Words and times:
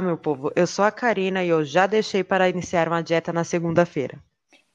Olá, 0.00 0.06
meu 0.06 0.16
povo. 0.16 0.50
Eu 0.56 0.66
sou 0.66 0.82
a 0.82 0.90
Karina 0.90 1.44
e 1.44 1.50
eu 1.50 1.62
já 1.62 1.86
deixei 1.86 2.24
para 2.24 2.48
iniciar 2.48 2.88
uma 2.88 3.02
dieta 3.02 3.34
na 3.34 3.44
segunda-feira. 3.44 4.18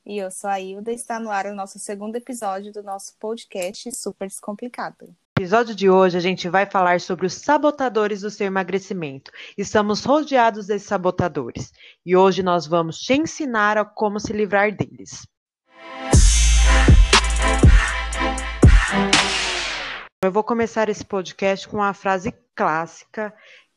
E 0.05 0.19
eu 0.19 0.29
sou 0.29 0.47
a 0.47 0.59
Hilda 0.59 0.91
e 0.91 0.95
está 0.95 1.19
no 1.19 1.31
ar 1.31 1.47
o 1.47 1.55
nosso 1.55 1.79
segundo 1.79 2.15
episódio 2.15 2.71
do 2.71 2.83
nosso 2.83 3.17
podcast 3.19 3.91
Super 3.95 4.27
Descomplicado. 4.27 5.07
No 5.07 5.15
episódio 5.39 5.73
de 5.73 5.89
hoje 5.89 6.15
a 6.15 6.19
gente 6.19 6.47
vai 6.47 6.67
falar 6.67 7.01
sobre 7.01 7.25
os 7.25 7.33
sabotadores 7.33 8.21
do 8.21 8.29
seu 8.29 8.45
emagrecimento. 8.45 9.31
Estamos 9.57 10.05
rodeados 10.05 10.67
desses 10.67 10.87
sabotadores 10.87 11.73
e 12.05 12.15
hoje 12.15 12.43
nós 12.43 12.67
vamos 12.67 12.99
te 12.99 13.15
ensinar 13.15 13.79
a 13.79 13.83
como 13.83 14.19
se 14.19 14.31
livrar 14.31 14.75
deles. 14.75 15.25
Eu 20.23 20.31
vou 20.31 20.43
começar 20.43 20.87
esse 20.87 21.03
podcast 21.03 21.67
com 21.67 21.77
uma 21.77 21.95
frase 21.95 22.31
clássica 22.55 23.33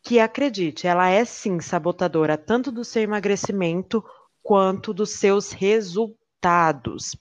que, 0.09 0.19
acredite, 0.19 0.87
ela 0.87 1.11
é 1.11 1.23
sim 1.23 1.61
sabotadora 1.61 2.39
tanto 2.39 2.73
do 2.73 2.83
seu 2.83 3.03
emagrecimento 3.03 4.03
quanto 4.43 4.95
dos 4.95 5.11
seus 5.11 5.53
resultados. 5.53 7.15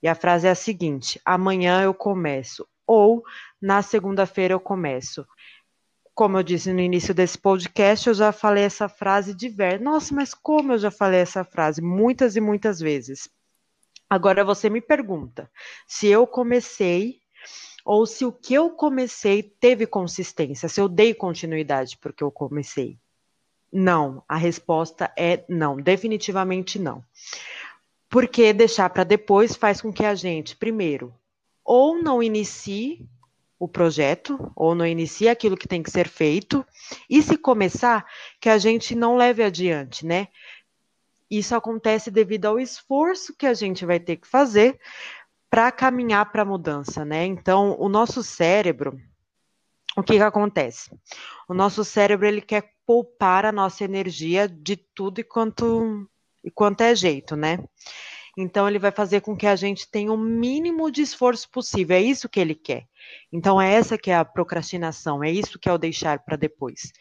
E 0.00 0.06
a 0.06 0.14
frase 0.14 0.46
é 0.46 0.50
a 0.50 0.54
seguinte: 0.54 1.20
amanhã 1.24 1.82
eu 1.82 1.92
começo, 1.92 2.64
ou 2.86 3.24
na 3.60 3.82
segunda-feira 3.82 4.54
eu 4.54 4.60
começo. 4.60 5.26
Como 6.14 6.38
eu 6.38 6.44
disse 6.44 6.72
no 6.72 6.78
início 6.78 7.12
desse 7.12 7.36
podcast, 7.36 8.06
eu 8.06 8.14
já 8.14 8.30
falei 8.30 8.62
essa 8.62 8.88
frase 8.88 9.34
diversas. 9.34 9.80
Nossa, 9.82 10.14
mas 10.14 10.32
como 10.32 10.74
eu 10.74 10.78
já 10.78 10.92
falei 10.92 11.18
essa 11.18 11.42
frase 11.42 11.82
muitas 11.82 12.36
e 12.36 12.40
muitas 12.40 12.78
vezes. 12.78 13.28
Agora 14.08 14.44
você 14.44 14.70
me 14.70 14.80
pergunta: 14.80 15.50
se 15.88 16.06
eu 16.06 16.24
comecei 16.24 17.16
ou 17.88 18.04
se 18.04 18.22
o 18.22 18.30
que 18.30 18.52
eu 18.52 18.68
comecei 18.68 19.42
teve 19.42 19.86
consistência, 19.86 20.68
se 20.68 20.78
eu 20.78 20.90
dei 20.90 21.14
continuidade 21.14 21.96
porque 21.96 22.22
eu 22.22 22.30
comecei. 22.30 22.98
Não, 23.72 24.22
a 24.28 24.36
resposta 24.36 25.10
é 25.16 25.42
não, 25.48 25.74
definitivamente 25.78 26.78
não. 26.78 27.02
Porque 28.06 28.52
deixar 28.52 28.90
para 28.90 29.04
depois 29.04 29.56
faz 29.56 29.80
com 29.80 29.90
que 29.90 30.04
a 30.04 30.14
gente, 30.14 30.54
primeiro, 30.54 31.14
ou 31.64 31.96
não 32.02 32.22
inicie 32.22 33.08
o 33.58 33.66
projeto, 33.66 34.52
ou 34.54 34.74
não 34.74 34.86
inicie 34.86 35.26
aquilo 35.26 35.56
que 35.56 35.66
tem 35.66 35.82
que 35.82 35.90
ser 35.90 36.08
feito, 36.08 36.66
e 37.08 37.22
se 37.22 37.38
começar, 37.38 38.04
que 38.38 38.50
a 38.50 38.58
gente 38.58 38.94
não 38.94 39.16
leve 39.16 39.42
adiante, 39.42 40.04
né? 40.04 40.28
Isso 41.30 41.54
acontece 41.54 42.10
devido 42.10 42.44
ao 42.44 42.60
esforço 42.60 43.34
que 43.34 43.46
a 43.46 43.54
gente 43.54 43.86
vai 43.86 43.98
ter 43.98 44.16
que 44.16 44.28
fazer 44.28 44.78
para 45.50 45.72
caminhar 45.72 46.30
para 46.30 46.42
a 46.42 46.46
mudança, 46.46 47.04
né? 47.04 47.24
Então, 47.24 47.76
o 47.78 47.88
nosso 47.88 48.22
cérebro, 48.22 48.98
o 49.96 50.02
que, 50.02 50.14
que 50.14 50.22
acontece? 50.22 50.90
O 51.48 51.54
nosso 51.54 51.84
cérebro 51.84 52.26
ele 52.26 52.40
quer 52.40 52.72
poupar 52.86 53.44
a 53.44 53.52
nossa 53.52 53.84
energia 53.84 54.48
de 54.48 54.76
tudo 54.76 55.20
e 55.20 55.24
quanto 55.24 56.08
e 56.44 56.50
quanto 56.50 56.80
é 56.82 56.94
jeito, 56.94 57.36
né? 57.36 57.58
Então 58.36 58.68
ele 58.68 58.78
vai 58.78 58.92
fazer 58.92 59.20
com 59.20 59.36
que 59.36 59.46
a 59.46 59.56
gente 59.56 59.90
tenha 59.90 60.12
o 60.12 60.16
mínimo 60.16 60.90
de 60.92 61.02
esforço 61.02 61.50
possível. 61.50 61.96
É 61.96 62.00
isso 62.00 62.28
que 62.28 62.38
ele 62.38 62.54
quer. 62.54 62.86
Então 63.32 63.60
é 63.60 63.74
essa 63.74 63.98
que 63.98 64.12
é 64.12 64.16
a 64.16 64.24
procrastinação, 64.24 65.24
é 65.24 65.30
isso 65.30 65.58
que 65.58 65.68
é 65.68 65.72
o 65.72 65.78
deixar 65.78 66.20
para 66.20 66.36
depois. 66.36 66.92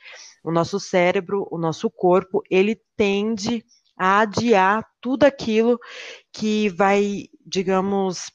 O 0.44 0.52
nosso 0.52 0.80
cérebro, 0.80 1.48
o 1.52 1.58
nosso 1.58 1.92
corpo, 1.92 2.42
ele 2.50 2.81
tende 2.95 3.64
a 3.95 4.22
adiar 4.22 4.84
tudo 5.00 5.25
aquilo 5.25 5.80
que 6.34 6.70
vai, 6.70 7.25
digamos, 7.45 8.31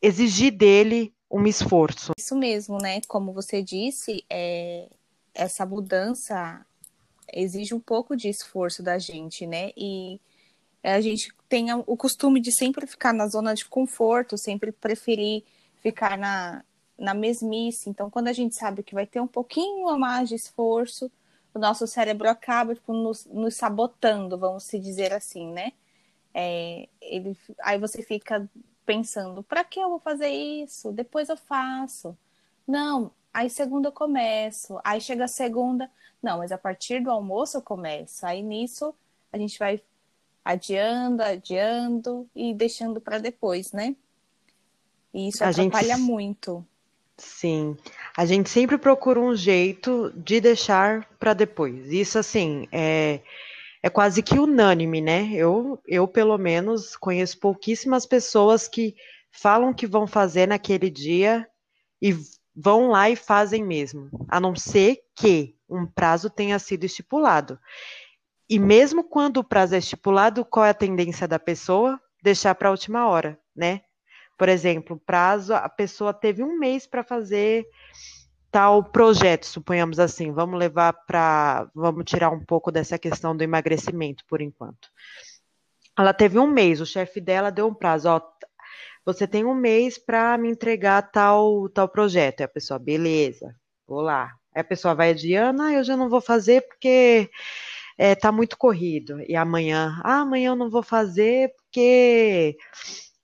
exigir 0.00 0.52
dele 0.52 1.12
um 1.30 1.46
esforço. 1.46 2.12
Isso 2.18 2.36
mesmo, 2.36 2.78
né? 2.78 3.00
Como 3.06 3.32
você 3.32 3.62
disse, 3.62 4.24
é, 4.30 4.88
essa 5.34 5.66
mudança 5.66 6.64
exige 7.32 7.74
um 7.74 7.80
pouco 7.80 8.16
de 8.16 8.28
esforço 8.28 8.82
da 8.82 8.98
gente, 8.98 9.46
né? 9.46 9.70
E 9.76 10.20
a 10.82 11.00
gente 11.00 11.32
tem 11.48 11.72
o 11.72 11.96
costume 11.96 12.40
de 12.40 12.52
sempre 12.52 12.86
ficar 12.86 13.12
na 13.12 13.26
zona 13.26 13.54
de 13.54 13.64
conforto, 13.64 14.38
sempre 14.38 14.72
preferir 14.72 15.44
ficar 15.82 16.16
na, 16.16 16.64
na 16.98 17.14
mesmice. 17.14 17.90
Então, 17.90 18.10
quando 18.10 18.28
a 18.28 18.32
gente 18.32 18.56
sabe 18.56 18.82
que 18.82 18.94
vai 18.94 19.06
ter 19.06 19.20
um 19.20 19.26
pouquinho 19.26 19.88
a 19.88 19.98
mais 19.98 20.28
de 20.28 20.34
esforço, 20.34 21.10
o 21.54 21.58
nosso 21.58 21.86
cérebro 21.86 22.28
acaba 22.28 22.74
tipo, 22.74 22.92
nos, 22.92 23.26
nos 23.26 23.54
sabotando, 23.54 24.38
vamos 24.38 24.64
se 24.64 24.78
dizer 24.78 25.12
assim, 25.12 25.52
né? 25.52 25.72
É, 26.34 26.88
ele, 27.00 27.36
aí 27.62 27.78
você 27.78 28.02
fica 28.02 28.48
pensando, 28.88 29.42
para 29.42 29.62
que 29.62 29.78
eu 29.78 29.90
vou 29.90 29.98
fazer 29.98 30.30
isso? 30.30 30.90
Depois 30.90 31.28
eu 31.28 31.36
faço. 31.36 32.16
Não, 32.66 33.10
aí 33.34 33.50
segunda 33.50 33.88
eu 33.88 33.92
começo. 33.92 34.80
Aí 34.82 34.98
chega 34.98 35.24
a 35.24 35.28
segunda, 35.28 35.90
não, 36.22 36.38
mas 36.38 36.50
a 36.50 36.56
partir 36.56 37.02
do 37.02 37.10
almoço 37.10 37.58
eu 37.58 37.62
começo. 37.62 38.24
Aí 38.24 38.42
nisso 38.42 38.94
a 39.30 39.36
gente 39.36 39.58
vai 39.58 39.82
adiando, 40.42 41.22
adiando 41.22 42.26
e 42.34 42.54
deixando 42.54 42.98
para 42.98 43.18
depois, 43.18 43.72
né? 43.72 43.94
E 45.12 45.28
isso 45.28 45.44
a 45.44 45.50
atrapalha 45.50 45.96
gente... 45.96 46.06
muito. 46.06 46.64
Sim, 47.18 47.76
a 48.16 48.24
gente 48.24 48.48
sempre 48.48 48.78
procura 48.78 49.20
um 49.20 49.36
jeito 49.36 50.10
de 50.16 50.40
deixar 50.40 51.04
para 51.18 51.34
depois. 51.34 51.92
Isso 51.92 52.18
assim 52.18 52.66
é 52.72 53.20
é 53.82 53.88
quase 53.88 54.22
que 54.22 54.38
unânime, 54.38 55.00
né? 55.00 55.30
Eu, 55.32 55.80
eu, 55.86 56.06
pelo 56.08 56.36
menos, 56.36 56.96
conheço 56.96 57.38
pouquíssimas 57.38 58.04
pessoas 58.06 58.66
que 58.66 58.94
falam 59.30 59.72
que 59.72 59.86
vão 59.86 60.06
fazer 60.06 60.48
naquele 60.48 60.90
dia 60.90 61.46
e 62.00 62.16
vão 62.54 62.88
lá 62.88 63.08
e 63.08 63.14
fazem 63.14 63.64
mesmo, 63.64 64.10
a 64.28 64.40
não 64.40 64.54
ser 64.56 64.98
que 65.14 65.54
um 65.68 65.86
prazo 65.86 66.28
tenha 66.28 66.58
sido 66.58 66.84
estipulado. 66.84 67.58
E 68.48 68.58
mesmo 68.58 69.04
quando 69.04 69.38
o 69.38 69.44
prazo 69.44 69.74
é 69.74 69.78
estipulado, 69.78 70.44
qual 70.44 70.64
é 70.64 70.70
a 70.70 70.74
tendência 70.74 71.28
da 71.28 71.38
pessoa? 71.38 72.00
Deixar 72.22 72.54
para 72.54 72.68
a 72.68 72.72
última 72.72 73.06
hora, 73.06 73.38
né? 73.54 73.82
Por 74.36 74.48
exemplo, 74.48 75.00
prazo, 75.04 75.54
a 75.54 75.68
pessoa 75.68 76.14
teve 76.14 76.42
um 76.42 76.58
mês 76.58 76.86
para 76.86 77.04
fazer 77.04 77.66
tal 78.50 78.82
projeto, 78.82 79.46
suponhamos 79.46 79.98
assim, 79.98 80.32
vamos 80.32 80.58
levar 80.58 80.92
para, 80.92 81.70
vamos 81.74 82.04
tirar 82.04 82.30
um 82.30 82.44
pouco 82.44 82.70
dessa 82.72 82.98
questão 82.98 83.36
do 83.36 83.42
emagrecimento 83.42 84.24
por 84.26 84.40
enquanto. 84.40 84.88
Ela 85.98 86.14
teve 86.14 86.38
um 86.38 86.46
mês, 86.46 86.80
o 86.80 86.86
chefe 86.86 87.20
dela 87.20 87.50
deu 87.50 87.66
um 87.66 87.74
prazo, 87.74 88.08
ó, 88.08 88.20
você 89.04 89.26
tem 89.26 89.44
um 89.44 89.54
mês 89.54 89.98
para 89.98 90.36
me 90.38 90.50
entregar 90.50 91.02
tal 91.10 91.68
tal 91.70 91.88
projeto. 91.88 92.40
E 92.40 92.42
a 92.44 92.48
pessoa, 92.48 92.78
beleza, 92.78 93.54
vou 93.86 94.00
lá. 94.00 94.34
Aí 94.54 94.60
a 94.60 94.64
pessoa 94.64 94.94
vai 94.94 95.10
adiando, 95.10 95.62
ah, 95.62 95.72
eu 95.72 95.84
já 95.84 95.96
não 95.96 96.08
vou 96.08 96.20
fazer 96.20 96.62
porque 96.68 97.30
é, 97.96 98.14
tá 98.14 98.30
muito 98.30 98.56
corrido. 98.58 99.20
E 99.28 99.34
amanhã, 99.36 100.00
ah, 100.04 100.20
amanhã 100.20 100.50
eu 100.50 100.56
não 100.56 100.70
vou 100.70 100.82
fazer 100.82 101.52
porque 101.56 102.56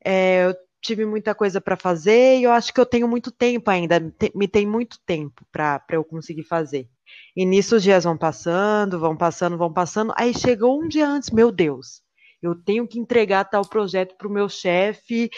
é, 0.04 0.46
eu 0.46 0.54
tive 0.84 1.06
muita 1.06 1.34
coisa 1.34 1.60
para 1.60 1.76
fazer 1.76 2.38
e 2.38 2.44
eu 2.44 2.52
acho 2.52 2.72
que 2.72 2.80
eu 2.80 2.86
tenho 2.86 3.08
muito 3.08 3.30
tempo 3.32 3.70
ainda, 3.70 3.98
me 4.34 4.46
tem 4.46 4.66
muito 4.66 4.98
tempo 5.06 5.44
para 5.50 5.82
eu 5.90 6.04
conseguir 6.04 6.44
fazer. 6.44 6.88
E 7.34 7.44
nisso 7.46 7.76
os 7.76 7.82
dias 7.82 8.04
vão 8.04 8.16
passando, 8.16 8.98
vão 8.98 9.16
passando, 9.16 9.56
vão 9.56 9.72
passando. 9.72 10.12
Aí 10.16 10.34
chegou 10.34 10.80
um 10.80 10.86
dia 10.86 11.08
antes, 11.08 11.30
meu 11.30 11.50
Deus, 11.50 12.02
eu 12.42 12.54
tenho 12.54 12.86
que 12.86 12.98
entregar 12.98 13.44
tal 13.44 13.66
projeto 13.66 14.14
para 14.16 14.28
o 14.28 14.32
meu 14.32 14.48
chefe. 14.48 15.30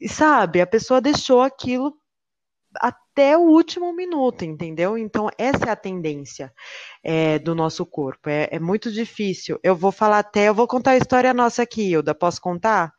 E 0.00 0.08
sabe, 0.08 0.60
a 0.60 0.66
pessoa 0.66 1.00
deixou 1.00 1.40
aquilo 1.40 1.94
até 2.80 3.36
o 3.36 3.42
último 3.42 3.92
minuto, 3.92 4.44
entendeu? 4.44 4.96
Então, 4.98 5.28
essa 5.38 5.66
é 5.66 5.70
a 5.70 5.76
tendência 5.76 6.52
é, 7.02 7.38
do 7.38 7.54
nosso 7.54 7.84
corpo. 7.86 8.28
É, 8.28 8.48
é, 8.52 8.58
muito 8.58 8.92
difícil. 8.92 9.58
Eu 9.62 9.74
vou 9.74 9.90
falar 9.90 10.18
até, 10.18 10.48
eu 10.48 10.54
vou 10.54 10.68
contar 10.68 10.92
a 10.92 10.96
história 10.96 11.32
nossa 11.32 11.62
aqui, 11.62 11.90
Hilda. 11.90 12.14
Posso 12.14 12.40
contar? 12.40 12.92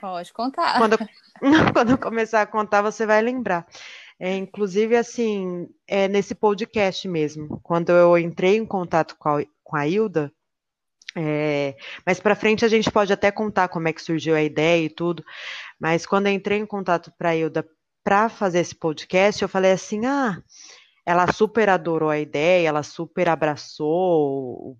Pode 0.00 0.32
contar. 0.32 0.78
Quando, 0.78 0.98
quando 1.72 1.90
eu 1.90 1.98
começar 1.98 2.42
a 2.42 2.46
contar, 2.46 2.82
você 2.82 3.06
vai 3.06 3.20
lembrar. 3.20 3.66
É, 4.20 4.34
inclusive, 4.36 4.96
assim, 4.96 5.68
é 5.86 6.08
nesse 6.08 6.34
podcast 6.34 7.06
mesmo, 7.06 7.60
quando 7.62 7.90
eu 7.90 8.18
entrei 8.18 8.56
em 8.56 8.66
contato 8.66 9.16
com 9.16 9.28
a, 9.28 9.44
com 9.62 9.76
a 9.76 9.86
Hilda, 9.86 10.32
é, 11.16 11.76
mas 12.04 12.20
para 12.20 12.34
frente 12.34 12.64
a 12.64 12.68
gente 12.68 12.90
pode 12.90 13.12
até 13.12 13.30
contar 13.30 13.68
como 13.68 13.88
é 13.88 13.92
que 13.92 14.02
surgiu 14.02 14.34
a 14.34 14.42
ideia 14.42 14.84
e 14.84 14.90
tudo. 14.90 15.24
Mas 15.78 16.04
quando 16.06 16.26
eu 16.26 16.32
entrei 16.32 16.58
em 16.58 16.66
contato 16.66 17.12
para 17.16 17.30
a 17.30 17.36
Hilda 17.36 17.66
para 18.04 18.28
fazer 18.28 18.60
esse 18.60 18.74
podcast, 18.74 19.42
eu 19.42 19.48
falei 19.48 19.72
assim: 19.72 20.06
ah, 20.06 20.42
ela 21.06 21.32
super 21.32 21.68
adorou 21.68 22.10
a 22.10 22.18
ideia, 22.18 22.68
ela 22.68 22.82
super 22.82 23.28
abraçou 23.28 24.72
o 24.72 24.78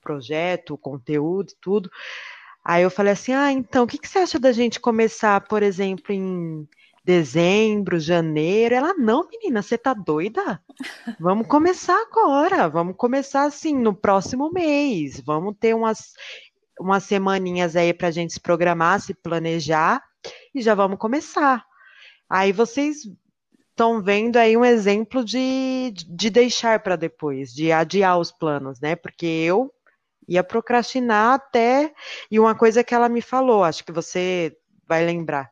projeto, 0.00 0.74
o 0.74 0.78
conteúdo 0.78 1.50
e 1.52 1.56
tudo. 1.60 1.90
Aí 2.64 2.82
eu 2.82 2.90
falei 2.90 3.12
assim: 3.12 3.32
ah, 3.32 3.50
então, 3.52 3.84
o 3.84 3.86
que, 3.86 3.98
que 3.98 4.08
você 4.08 4.18
acha 4.18 4.38
da 4.38 4.52
gente 4.52 4.80
começar, 4.80 5.40
por 5.48 5.62
exemplo, 5.62 6.12
em 6.12 6.68
dezembro, 7.04 7.98
janeiro? 7.98 8.74
Ela, 8.74 8.94
não, 8.94 9.26
menina, 9.28 9.62
você 9.62 9.78
tá 9.78 9.94
doida? 9.94 10.62
Vamos 11.18 11.46
começar 11.46 12.00
agora, 12.02 12.68
vamos 12.68 12.96
começar 12.96 13.44
assim 13.44 13.76
no 13.76 13.94
próximo 13.94 14.50
mês, 14.52 15.20
vamos 15.20 15.56
ter 15.58 15.74
umas, 15.74 16.12
umas 16.78 17.04
semaninhas 17.04 17.76
aí 17.76 17.92
para 17.94 18.08
a 18.08 18.12
gente 18.12 18.34
se 18.34 18.40
programar, 18.40 19.00
se 19.00 19.14
planejar 19.14 20.02
e 20.54 20.60
já 20.60 20.74
vamos 20.74 20.98
começar. 20.98 21.64
Aí 22.28 22.52
vocês 22.52 22.98
estão 23.70 24.02
vendo 24.02 24.36
aí 24.36 24.56
um 24.56 24.64
exemplo 24.64 25.24
de, 25.24 25.92
de 25.94 26.28
deixar 26.28 26.80
para 26.80 26.96
depois, 26.96 27.52
de 27.52 27.72
adiar 27.72 28.18
os 28.18 28.30
planos, 28.30 28.78
né? 28.78 28.94
Porque 28.94 29.26
eu 29.26 29.72
Ia 30.30 30.44
procrastinar 30.44 31.34
até. 31.34 31.92
E 32.30 32.38
uma 32.38 32.54
coisa 32.54 32.84
que 32.84 32.94
ela 32.94 33.08
me 33.08 33.20
falou, 33.20 33.64
acho 33.64 33.84
que 33.84 33.90
você 33.90 34.56
vai 34.86 35.04
lembrar. 35.04 35.50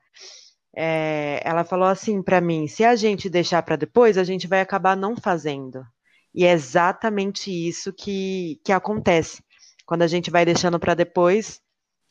É, 0.75 1.41
ela 1.45 1.65
falou 1.65 1.89
assim 1.89 2.23
para 2.23 2.41
mim: 2.41 2.69
se 2.69 2.85
a 2.85 2.95
gente 2.95 3.29
deixar 3.29 3.63
para 3.65 3.75
depois, 3.75 4.17
a 4.17 4.23
gente 4.23 4.47
vai 4.47 4.61
acabar 4.61 4.97
não 4.97 5.17
fazendo. 5.17 5.85
E 6.33 6.45
é 6.45 6.53
exatamente 6.53 7.51
isso 7.51 7.93
que, 7.93 8.61
que 8.65 8.71
acontece. 8.71 9.43
Quando 9.85 10.03
a 10.03 10.07
gente 10.07 10.31
vai 10.31 10.45
deixando 10.45 10.79
para 10.79 10.95
depois, 10.95 11.61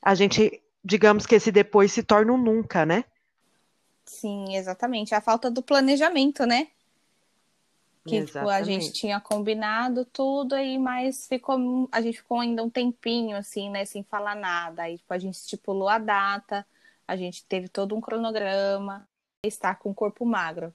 a 0.03 0.13
gente, 0.13 0.61
digamos 0.83 1.25
que 1.25 1.35
esse 1.35 1.51
depois 1.51 1.93
se 1.93 2.03
torna 2.03 2.33
um 2.33 2.37
nunca, 2.37 2.85
né? 2.85 3.05
Sim, 4.03 4.55
exatamente. 4.55 5.15
A 5.15 5.21
falta 5.21 5.49
do 5.49 5.63
planejamento, 5.63 6.45
né? 6.45 6.67
Que 8.07 8.25
tipo, 8.25 8.49
a 8.49 8.63
gente 8.63 8.91
tinha 8.91 9.19
combinado 9.19 10.05
tudo 10.05 10.53
aí, 10.53 10.77
mas 10.77 11.27
ficou, 11.27 11.87
a 11.91 12.01
gente 12.01 12.17
ficou 12.17 12.39
ainda 12.39 12.63
um 12.63 12.69
tempinho 12.69 13.37
assim, 13.37 13.69
né, 13.69 13.85
sem 13.85 14.03
falar 14.03 14.35
nada. 14.35 14.83
Aí 14.83 14.97
tipo, 14.97 15.13
a 15.13 15.17
gente 15.17 15.35
estipulou 15.35 15.89
a 15.89 15.97
data, 15.97 16.65
a 17.07 17.15
gente 17.15 17.45
teve 17.45 17.67
todo 17.67 17.95
um 17.95 18.01
cronograma, 18.01 19.07
estar 19.43 19.75
com 19.75 19.91
o 19.91 19.95
corpo 19.95 20.25
magro 20.25 20.73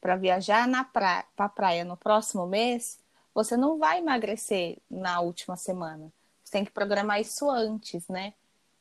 para 0.00 0.16
viajar 0.16 0.66
na 0.66 0.82
praia, 0.82 1.24
para 1.36 1.48
praia 1.48 1.84
no 1.84 1.96
próximo 1.96 2.46
mês, 2.46 2.98
você 3.32 3.56
não 3.56 3.78
vai 3.78 3.98
emagrecer 3.98 4.78
na 4.90 5.20
última 5.20 5.56
semana. 5.56 6.12
Você 6.42 6.52
tem 6.52 6.64
que 6.64 6.72
programar 6.72 7.20
isso 7.20 7.48
antes, 7.48 8.08
né? 8.08 8.34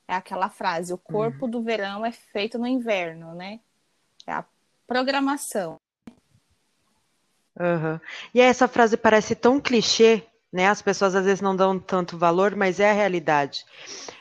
É 0.08 0.16
aquela 0.16 0.50
frase: 0.50 0.94
o 0.94 0.98
corpo 0.98 1.46
uhum. 1.46 1.52
do 1.52 1.62
verão 1.62 2.06
é 2.06 2.12
feito 2.12 2.58
no 2.58 2.68
inverno, 2.68 3.34
né? 3.34 3.60
É 4.26 4.34
a 4.34 4.46
programação. 4.88 5.80
Uhum. 7.60 8.00
E 8.34 8.42
essa 8.42 8.68
frase 8.68 8.96
parece 8.96 9.36
tão 9.36 9.60
clichê, 9.60 10.24
né? 10.52 10.68
As 10.68 10.82
pessoas 10.82 11.16
às 11.16 11.26
vezes 11.26 11.42
não 11.42 11.56
dão 11.56 11.80
tanto 11.80 12.18
valor, 12.18 12.56
mas 12.56 12.80
é 12.80 12.90
a 12.90 12.94
realidade. 12.94 13.66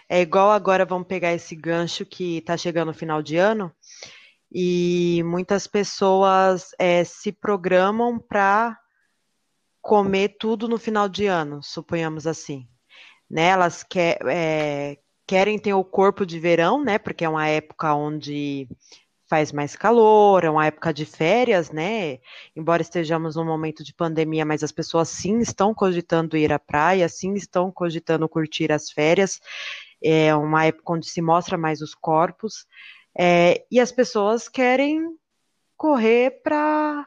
É 0.09 0.21
igual 0.21 0.50
agora, 0.50 0.85
vamos 0.85 1.06
pegar 1.06 1.32
esse 1.32 1.55
gancho 1.55 2.05
que 2.05 2.38
está 2.38 2.56
chegando 2.56 2.88
no 2.88 2.94
final 2.94 3.23
de 3.23 3.37
ano, 3.37 3.73
e 4.53 5.23
muitas 5.25 5.67
pessoas 5.67 6.71
é, 6.79 7.05
se 7.05 7.31
programam 7.31 8.19
para 8.19 8.77
comer 9.81 10.37
tudo 10.38 10.69
no 10.69 10.79
final 10.79 11.09
de 11.09 11.27
ano, 11.27 11.62
suponhamos 11.62 12.27
assim. 12.27 12.69
Né? 13.31 13.47
Elas 13.47 13.85
quer, 13.85 14.19
é, 14.27 14.99
querem 15.27 15.59
ter 15.59 15.73
o 15.73 15.85
corpo 15.85 16.27
de 16.27 16.41
verão, 16.41 16.82
né? 16.82 16.99
Porque 16.99 17.25
é 17.25 17.29
uma 17.29 17.47
época 17.47 17.94
onde 17.94 18.69
faz 19.31 19.53
mais 19.53 19.77
calor, 19.77 20.43
é 20.43 20.50
uma 20.50 20.67
época 20.67 20.93
de 20.93 21.06
férias, 21.06 21.71
né? 21.71 22.19
Embora 22.56 22.82
estejamos 22.82 23.37
num 23.37 23.44
momento 23.44 23.85
de 23.85 23.94
pandemia, 23.94 24.44
mas 24.44 24.65
as 24.65 24.73
pessoas 24.73 25.09
sim 25.09 25.38
estão 25.38 25.73
cogitando 25.73 26.37
ir 26.37 26.53
à 26.53 26.59
praia, 26.59 27.09
sim 27.09 27.35
estão 27.35 27.71
cogitando 27.71 28.29
curtir 28.29 28.73
as 28.73 28.91
férias. 28.91 29.41
É 30.03 30.35
uma 30.35 30.65
época 30.65 30.94
onde 30.94 31.09
se 31.09 31.23
mostra 31.23 31.56
mais 31.56 31.81
os 31.81 31.94
corpos. 31.94 32.67
É, 33.17 33.65
e 33.71 33.79
as 33.79 33.93
pessoas 33.93 34.49
querem 34.49 35.17
correr 35.77 36.43
para 36.43 37.06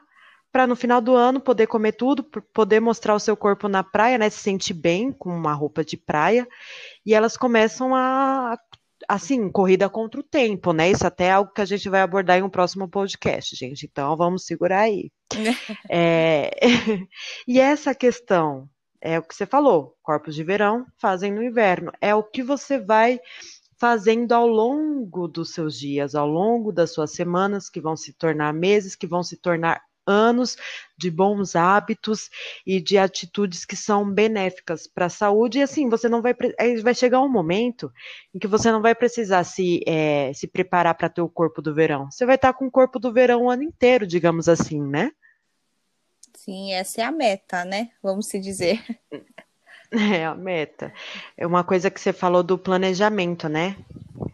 para 0.50 0.68
no 0.68 0.76
final 0.76 1.00
do 1.00 1.16
ano 1.16 1.40
poder 1.40 1.66
comer 1.66 1.92
tudo, 1.92 2.22
poder 2.22 2.78
mostrar 2.78 3.12
o 3.16 3.18
seu 3.18 3.36
corpo 3.36 3.68
na 3.68 3.82
praia, 3.82 4.16
né? 4.16 4.30
Se 4.30 4.38
sentir 4.38 4.72
bem 4.72 5.10
com 5.10 5.28
uma 5.30 5.52
roupa 5.52 5.84
de 5.84 5.96
praia. 5.96 6.46
E 7.04 7.12
elas 7.12 7.36
começam 7.36 7.92
a 7.92 8.56
assim, 9.08 9.50
corrida 9.50 9.88
contra 9.88 10.20
o 10.20 10.24
tempo, 10.24 10.72
né? 10.72 10.90
Isso 10.90 11.06
até 11.06 11.26
é 11.26 11.32
algo 11.32 11.52
que 11.52 11.60
a 11.60 11.64
gente 11.64 11.88
vai 11.88 12.00
abordar 12.00 12.38
em 12.38 12.42
um 12.42 12.50
próximo 12.50 12.88
podcast, 12.88 13.54
gente. 13.56 13.86
Então, 13.86 14.16
vamos 14.16 14.44
segurar 14.44 14.80
aí. 14.80 15.10
é... 15.90 16.50
e 17.46 17.60
essa 17.60 17.94
questão 17.94 18.68
é 19.00 19.18
o 19.18 19.22
que 19.22 19.34
você 19.34 19.46
falou: 19.46 19.94
corpos 20.02 20.34
de 20.34 20.42
verão 20.42 20.86
fazem 20.98 21.32
no 21.32 21.42
inverno. 21.42 21.92
É 22.00 22.14
o 22.14 22.22
que 22.22 22.42
você 22.42 22.78
vai 22.78 23.20
fazendo 23.78 24.32
ao 24.32 24.46
longo 24.46 25.28
dos 25.28 25.52
seus 25.52 25.78
dias, 25.78 26.14
ao 26.14 26.26
longo 26.26 26.72
das 26.72 26.92
suas 26.92 27.12
semanas, 27.12 27.68
que 27.68 27.80
vão 27.80 27.96
se 27.96 28.12
tornar 28.14 28.54
meses, 28.54 28.94
que 28.94 29.06
vão 29.06 29.22
se 29.22 29.36
tornar 29.36 29.82
anos 30.06 30.56
de 30.96 31.10
bons 31.10 31.56
hábitos 31.56 32.30
e 32.66 32.80
de 32.80 32.98
atitudes 32.98 33.64
que 33.64 33.76
são 33.76 34.08
benéficas 34.08 34.86
para 34.86 35.06
a 35.06 35.10
saúde. 35.10 35.58
E 35.58 35.62
assim, 35.62 35.88
você 35.88 36.08
não 36.08 36.22
vai. 36.22 36.34
Vai 36.82 36.94
chegar 36.94 37.20
um 37.20 37.28
momento 37.28 37.92
em 38.34 38.38
que 38.38 38.46
você 38.46 38.70
não 38.70 38.82
vai 38.82 38.94
precisar 38.94 39.44
se, 39.44 39.80
é, 39.86 40.32
se 40.32 40.46
preparar 40.46 40.94
para 40.94 41.08
ter 41.08 41.22
o 41.22 41.28
corpo 41.28 41.60
do 41.60 41.74
verão. 41.74 42.10
Você 42.10 42.24
vai 42.26 42.36
estar 42.36 42.52
com 42.52 42.66
o 42.66 42.70
corpo 42.70 42.98
do 42.98 43.12
verão 43.12 43.44
o 43.44 43.50
ano 43.50 43.62
inteiro, 43.62 44.06
digamos 44.06 44.48
assim, 44.48 44.80
né? 44.80 45.12
Sim, 46.34 46.72
essa 46.72 47.00
é 47.00 47.04
a 47.04 47.12
meta, 47.12 47.64
né? 47.64 47.90
Vamos 48.02 48.26
se 48.26 48.38
dizer. 48.38 48.82
É 50.12 50.24
a 50.24 50.34
meta. 50.34 50.92
É 51.36 51.46
uma 51.46 51.64
coisa 51.64 51.90
que 51.90 52.00
você 52.00 52.12
falou 52.12 52.42
do 52.42 52.58
planejamento, 52.58 53.48
né? 53.48 53.76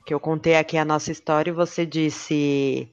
Que 0.06 0.14
eu 0.14 0.20
contei 0.20 0.56
aqui 0.56 0.76
a 0.76 0.84
nossa 0.84 1.12
história 1.12 1.50
e 1.50 1.55
você 1.55 1.84
disse 1.84 2.90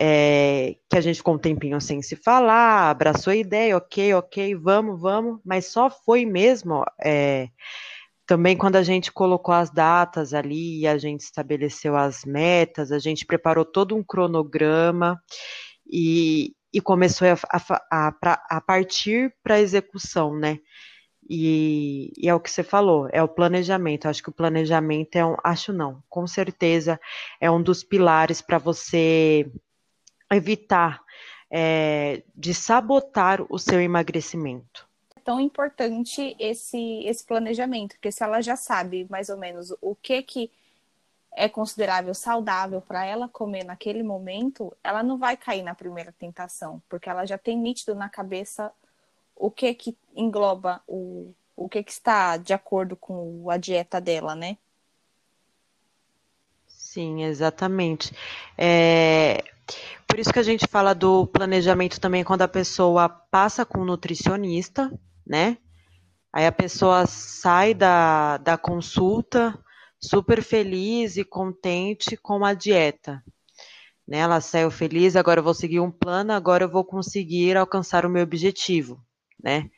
é, 0.00 0.76
que 0.88 0.96
a 0.96 1.00
gente 1.00 1.16
ficou 1.16 1.34
um 1.34 1.38
tempinho 1.38 1.80
sem 1.80 2.02
se 2.02 2.16
falar, 2.16 2.90
abraçou 2.90 3.32
a 3.32 3.36
ideia, 3.36 3.76
ok, 3.76 4.14
ok, 4.14 4.54
vamos, 4.54 5.00
vamos, 5.00 5.40
mas 5.44 5.66
só 5.66 5.88
foi 5.90 6.26
mesmo 6.26 6.84
é, 7.02 7.48
também 8.26 8.56
quando 8.56 8.76
a 8.76 8.82
gente 8.82 9.12
colocou 9.12 9.54
as 9.54 9.70
datas 9.70 10.34
ali, 10.34 10.86
a 10.86 10.98
gente 10.98 11.20
estabeleceu 11.20 11.96
as 11.96 12.24
metas, 12.24 12.90
a 12.90 12.98
gente 12.98 13.24
preparou 13.24 13.64
todo 13.64 13.96
um 13.96 14.02
cronograma 14.02 15.22
e, 15.90 16.52
e 16.72 16.80
começou 16.80 17.28
a, 17.28 17.36
a, 17.90 18.08
a, 18.10 18.56
a 18.56 18.60
partir 18.60 19.32
para 19.42 19.54
a 19.54 19.60
execução, 19.60 20.36
né? 20.36 20.58
E, 21.28 22.12
e, 22.16 22.28
é 22.28 22.34
o 22.34 22.40
que 22.40 22.50
você 22.50 22.62
falou, 22.62 23.08
é 23.12 23.22
o 23.22 23.28
planejamento. 23.28 24.06
Acho 24.06 24.22
que 24.22 24.28
o 24.28 24.34
planejamento 24.34 25.16
é 25.16 25.24
um, 25.24 25.36
acho 25.42 25.72
não, 25.72 26.02
com 26.08 26.26
certeza 26.26 27.00
é 27.40 27.50
um 27.50 27.62
dos 27.62 27.82
pilares 27.82 28.40
para 28.40 28.58
você 28.58 29.50
evitar 30.30 31.02
é, 31.50 32.22
de 32.34 32.52
sabotar 32.52 33.44
o 33.48 33.58
seu 33.58 33.80
emagrecimento. 33.80 34.88
É 35.14 35.20
tão 35.20 35.40
importante 35.40 36.36
esse, 36.38 37.04
esse 37.04 37.24
planejamento, 37.24 37.94
porque 37.94 38.12
se 38.12 38.22
ela 38.22 38.40
já 38.40 38.56
sabe 38.56 39.06
mais 39.08 39.28
ou 39.28 39.36
menos 39.36 39.72
o 39.80 39.94
que 39.94 40.22
que 40.22 40.50
é 41.36 41.48
considerável 41.48 42.14
saudável 42.14 42.80
para 42.80 43.04
ela 43.04 43.28
comer 43.28 43.62
naquele 43.62 44.02
momento, 44.02 44.74
ela 44.82 45.02
não 45.02 45.18
vai 45.18 45.36
cair 45.36 45.62
na 45.62 45.74
primeira 45.74 46.10
tentação, 46.10 46.82
porque 46.88 47.10
ela 47.10 47.26
já 47.26 47.36
tem 47.36 47.58
nítido 47.58 47.94
na 47.94 48.08
cabeça 48.08 48.72
o 49.36 49.50
que 49.50 49.74
que 49.74 49.96
engloba 50.14 50.82
o, 50.86 51.34
o 51.54 51.68
que 51.68 51.82
que 51.82 51.92
está 51.92 52.38
de 52.38 52.54
acordo 52.54 52.96
com 52.96 53.50
a 53.50 53.58
dieta 53.58 54.00
dela, 54.00 54.34
né? 54.34 54.56
Sim, 56.66 57.24
exatamente. 57.24 58.16
É, 58.56 59.44
por 60.16 60.20
isso 60.20 60.32
que 60.32 60.38
a 60.38 60.42
gente 60.42 60.66
fala 60.66 60.94
do 60.94 61.26
planejamento 61.26 62.00
também 62.00 62.24
quando 62.24 62.40
a 62.40 62.48
pessoa 62.48 63.06
passa 63.06 63.66
com 63.66 63.80
um 63.80 63.84
nutricionista, 63.84 64.90
né? 65.26 65.58
Aí 66.32 66.46
a 66.46 66.52
pessoa 66.52 67.04
sai 67.04 67.74
da, 67.74 68.38
da 68.38 68.56
consulta 68.56 69.62
super 70.00 70.42
feliz 70.42 71.18
e 71.18 71.22
contente 71.22 72.16
com 72.16 72.46
a 72.46 72.54
dieta. 72.54 73.22
Né? 74.08 74.16
Ela 74.16 74.40
saiu 74.40 74.70
feliz, 74.70 75.16
agora 75.16 75.40
eu 75.40 75.44
vou 75.44 75.52
seguir 75.52 75.80
um 75.80 75.90
plano, 75.90 76.32
agora 76.32 76.64
eu 76.64 76.70
vou 76.70 76.82
conseguir 76.82 77.54
alcançar 77.54 78.06
o 78.06 78.08
meu 78.08 78.22
objetivo, 78.22 78.98
né? 79.38 79.68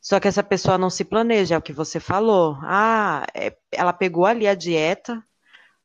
Só 0.00 0.20
que 0.20 0.28
essa 0.28 0.44
pessoa 0.44 0.78
não 0.78 0.90
se 0.90 1.04
planeja, 1.04 1.56
é 1.56 1.58
o 1.58 1.62
que 1.62 1.72
você 1.72 1.98
falou. 1.98 2.56
Ah, 2.62 3.26
é, 3.34 3.52
ela 3.72 3.92
pegou 3.92 4.26
ali 4.26 4.46
a 4.46 4.54
dieta, 4.54 5.20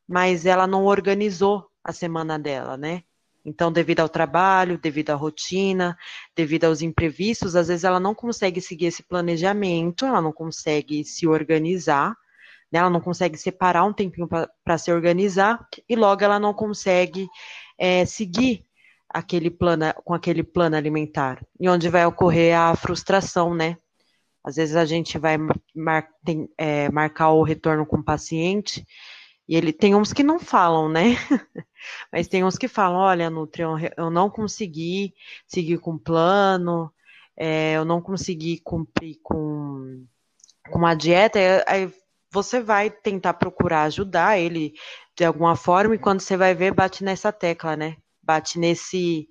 mas 0.07 0.45
ela 0.45 0.67
não 0.67 0.85
organizou 0.85 1.65
a 1.83 1.91
semana 1.91 2.37
dela, 2.37 2.77
né? 2.77 3.01
Então, 3.43 3.71
devido 3.71 4.01
ao 4.01 4.09
trabalho, 4.09 4.77
devido 4.77 5.09
à 5.09 5.15
rotina, 5.15 5.97
devido 6.35 6.65
aos 6.65 6.81
imprevistos, 6.81 7.55
às 7.55 7.67
vezes 7.67 7.83
ela 7.83 7.99
não 7.99 8.13
consegue 8.13 8.61
seguir 8.61 8.85
esse 8.85 9.01
planejamento, 9.01 10.05
ela 10.05 10.21
não 10.21 10.31
consegue 10.31 11.03
se 11.03 11.27
organizar, 11.27 12.15
né? 12.71 12.79
ela 12.79 12.89
não 12.89 13.01
consegue 13.01 13.37
separar 13.37 13.83
um 13.83 13.93
tempinho 13.93 14.27
para 14.27 14.77
se 14.77 14.91
organizar 14.91 15.67
e 15.89 15.95
logo 15.95 16.23
ela 16.23 16.39
não 16.39 16.53
consegue 16.53 17.27
é, 17.77 18.05
seguir 18.05 18.63
aquele 19.09 19.49
plano, 19.49 19.85
com 20.05 20.13
aquele 20.13 20.43
plano 20.43 20.75
alimentar, 20.75 21.43
e 21.59 21.67
onde 21.67 21.89
vai 21.89 22.05
ocorrer 22.05 22.57
a 22.57 22.75
frustração, 22.75 23.53
né? 23.53 23.75
Às 24.43 24.55
vezes 24.55 24.75
a 24.75 24.85
gente 24.85 25.17
vai 25.17 25.37
mar, 25.75 26.07
tem, 26.23 26.49
é, 26.57 26.89
marcar 26.89 27.31
o 27.31 27.43
retorno 27.43 27.85
com 27.85 27.97
o 27.97 28.03
paciente 28.03 28.85
e 29.47 29.55
ele 29.55 29.73
tem 29.73 29.95
uns 29.95 30.13
que 30.13 30.23
não 30.23 30.39
falam, 30.39 30.87
né? 30.87 31.15
Mas 32.11 32.27
tem 32.27 32.43
uns 32.43 32.57
que 32.57 32.67
falam, 32.67 32.99
olha, 32.99 33.29
Nutri, 33.29 33.63
eu 33.97 34.09
não 34.09 34.29
consegui 34.29 35.13
seguir 35.47 35.79
com 35.79 35.93
o 35.93 35.99
plano, 35.99 36.91
é, 37.35 37.73
eu 37.73 37.83
não 37.83 38.01
consegui 38.01 38.59
cumprir 38.59 39.19
com, 39.23 40.05
com 40.69 40.85
a 40.85 40.93
dieta, 40.93 41.39
aí 41.67 41.91
você 42.31 42.61
vai 42.61 42.89
tentar 42.89 43.33
procurar 43.33 43.83
ajudar 43.83 44.39
ele 44.39 44.73
de 45.17 45.25
alguma 45.25 45.55
forma, 45.55 45.95
e 45.95 45.99
quando 45.99 46.21
você 46.21 46.37
vai 46.37 46.55
ver, 46.55 46.73
bate 46.73 47.03
nessa 47.03 47.31
tecla, 47.31 47.75
né? 47.75 47.97
Bate 48.23 48.57
nesse, 48.57 49.27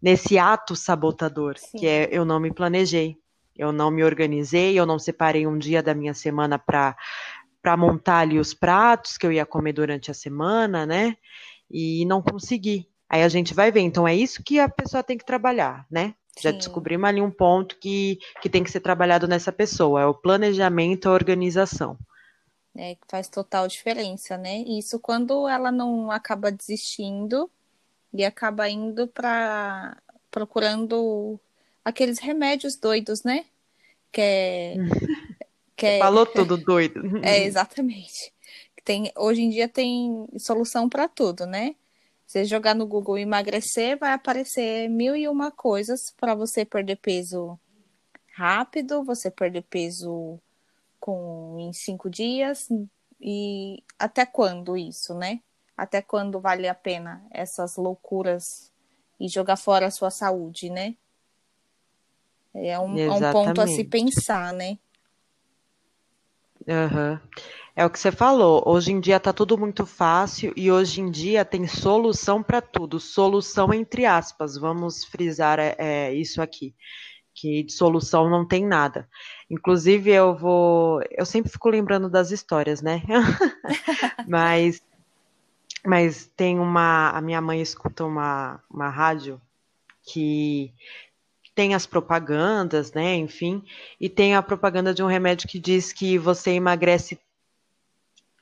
nesse 0.00 0.36
ato 0.38 0.76
sabotador, 0.76 1.56
Sim. 1.56 1.78
que 1.78 1.86
é 1.86 2.08
eu 2.12 2.24
não 2.24 2.38
me 2.38 2.52
planejei. 2.52 3.16
Eu 3.56 3.70
não 3.70 3.90
me 3.90 4.02
organizei, 4.02 4.78
eu 4.78 4.86
não 4.86 4.98
separei 4.98 5.46
um 5.46 5.58
dia 5.58 5.82
da 5.82 5.94
minha 5.94 6.14
semana 6.14 6.58
para 6.58 6.96
para 7.62 7.76
montar 7.76 8.18
ali 8.18 8.38
os 8.38 8.52
pratos 8.52 9.16
que 9.16 9.24
eu 9.24 9.32
ia 9.32 9.46
comer 9.46 9.72
durante 9.72 10.10
a 10.10 10.14
semana, 10.14 10.84
né? 10.84 11.16
E 11.70 12.04
não 12.06 12.20
consegui. 12.20 12.88
Aí 13.08 13.22
a 13.22 13.28
gente 13.28 13.54
vai 13.54 13.70
ver. 13.70 13.80
Então 13.80 14.06
é 14.06 14.14
isso 14.14 14.42
que 14.42 14.58
a 14.58 14.68
pessoa 14.68 15.02
tem 15.02 15.16
que 15.16 15.24
trabalhar, 15.24 15.86
né? 15.90 16.14
Já 16.40 16.50
Sim. 16.50 16.58
descobrimos 16.58 17.08
ali 17.08 17.20
um 17.20 17.30
ponto 17.30 17.78
que, 17.78 18.18
que 18.40 18.48
tem 18.48 18.64
que 18.64 18.70
ser 18.70 18.80
trabalhado 18.80 19.28
nessa 19.28 19.52
pessoa, 19.52 20.00
é 20.00 20.06
o 20.06 20.14
planejamento, 20.14 21.08
a 21.08 21.12
organização. 21.12 21.96
É, 22.74 22.96
faz 23.06 23.28
total 23.28 23.68
diferença, 23.68 24.38
né? 24.38 24.60
Isso 24.60 24.98
quando 24.98 25.46
ela 25.46 25.70
não 25.70 26.10
acaba 26.10 26.50
desistindo 26.50 27.50
e 28.14 28.24
acaba 28.24 28.68
indo 28.68 29.06
para 29.08 29.96
procurando 30.30 31.38
aqueles 31.84 32.18
remédios 32.18 32.76
doidos, 32.76 33.22
né? 33.22 33.44
Que 34.10 34.20
é, 34.22 34.74
que 34.74 35.21
é... 35.86 35.98
Falou 35.98 36.24
tudo 36.26 36.56
doido. 36.56 37.02
É, 37.22 37.44
exatamente. 37.44 38.32
Tem, 38.84 39.12
hoje 39.16 39.42
em 39.42 39.50
dia 39.50 39.68
tem 39.68 40.26
solução 40.38 40.88
para 40.88 41.08
tudo, 41.08 41.46
né? 41.46 41.76
Você 42.26 42.44
jogar 42.44 42.74
no 42.74 42.86
Google 42.86 43.18
emagrecer, 43.18 43.98
vai 43.98 44.12
aparecer 44.12 44.88
mil 44.88 45.14
e 45.14 45.28
uma 45.28 45.50
coisas 45.50 46.12
para 46.18 46.34
você 46.34 46.64
perder 46.64 46.96
peso 46.96 47.58
rápido, 48.32 49.04
você 49.04 49.30
perder 49.30 49.62
peso 49.62 50.40
com 50.98 51.58
em 51.58 51.72
cinco 51.72 52.08
dias 52.08 52.68
e 53.20 53.82
até 53.98 54.24
quando 54.24 54.76
isso, 54.76 55.14
né? 55.14 55.40
Até 55.76 56.02
quando 56.02 56.40
vale 56.40 56.66
a 56.68 56.74
pena 56.74 57.24
essas 57.30 57.76
loucuras 57.76 58.72
e 59.20 59.28
jogar 59.28 59.56
fora 59.56 59.86
a 59.86 59.90
sua 59.90 60.10
saúde, 60.10 60.70
né? 60.70 60.96
É 62.54 62.78
um, 62.78 62.98
é 62.98 63.10
um 63.10 63.32
ponto 63.32 63.60
a 63.60 63.66
se 63.66 63.84
pensar, 63.84 64.52
né? 64.52 64.78
Uhum. 66.66 67.18
É 67.74 67.86
o 67.86 67.90
que 67.90 67.98
você 67.98 68.12
falou. 68.12 68.62
Hoje 68.66 68.92
em 68.92 69.00
dia 69.00 69.16
está 69.16 69.32
tudo 69.32 69.56
muito 69.56 69.86
fácil 69.86 70.52
e 70.56 70.70
hoje 70.70 71.00
em 71.00 71.10
dia 71.10 71.44
tem 71.44 71.66
solução 71.66 72.42
para 72.42 72.60
tudo. 72.60 73.00
Solução 73.00 73.72
entre 73.72 74.04
aspas. 74.04 74.56
Vamos 74.56 75.04
frisar 75.04 75.58
é, 75.58 75.74
é, 75.78 76.14
isso 76.14 76.42
aqui. 76.42 76.74
Que 77.34 77.62
de 77.62 77.72
solução 77.72 78.28
não 78.28 78.46
tem 78.46 78.66
nada. 78.66 79.08
Inclusive, 79.50 80.10
eu 80.10 80.36
vou. 80.36 81.00
Eu 81.10 81.24
sempre 81.24 81.50
fico 81.50 81.70
lembrando 81.70 82.10
das 82.10 82.30
histórias, 82.30 82.82
né? 82.82 83.02
mas, 84.28 84.82
mas 85.84 86.26
tem 86.36 86.58
uma. 86.58 87.08
A 87.10 87.22
minha 87.22 87.40
mãe 87.40 87.62
escuta 87.62 88.04
uma, 88.04 88.62
uma 88.70 88.90
rádio 88.90 89.40
que 90.04 90.74
tem 91.54 91.74
as 91.74 91.86
propagandas, 91.86 92.92
né? 92.92 93.14
Enfim, 93.16 93.62
e 94.00 94.08
tem 94.08 94.34
a 94.34 94.42
propaganda 94.42 94.94
de 94.94 95.02
um 95.02 95.06
remédio 95.06 95.48
que 95.48 95.58
diz 95.58 95.92
que 95.92 96.18
você 96.18 96.52
emagrece 96.52 97.18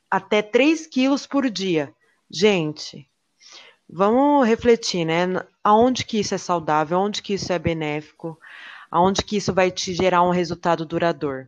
até 0.09 0.41
3 0.41 0.87
quilos 0.87 1.25
por 1.25 1.49
dia. 1.49 1.93
Gente, 2.29 3.09
vamos 3.89 4.47
refletir, 4.47 5.05
né? 5.05 5.25
Aonde 5.63 6.05
que 6.05 6.19
isso 6.19 6.33
é 6.33 6.37
saudável, 6.37 6.97
aonde 6.97 7.21
que 7.21 7.33
isso 7.33 7.51
é 7.51 7.59
benéfico, 7.59 8.39
aonde 8.89 9.23
que 9.23 9.37
isso 9.37 9.53
vai 9.53 9.69
te 9.71 9.93
gerar 9.93 10.23
um 10.23 10.31
resultado 10.31 10.85
duradouro. 10.85 11.47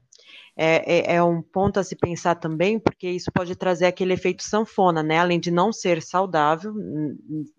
É, 0.56 1.14
é, 1.14 1.16
é, 1.16 1.24
um 1.24 1.42
ponto 1.42 1.80
a 1.80 1.84
se 1.84 1.96
pensar 1.96 2.36
também, 2.36 2.78
porque 2.78 3.10
isso 3.10 3.32
pode 3.32 3.56
trazer 3.56 3.88
aquele 3.88 4.14
efeito 4.14 4.44
sanfona, 4.44 5.02
né? 5.02 5.18
Além 5.18 5.40
de 5.40 5.50
não 5.50 5.74
ser 5.74 6.02
saudável, 6.02 6.74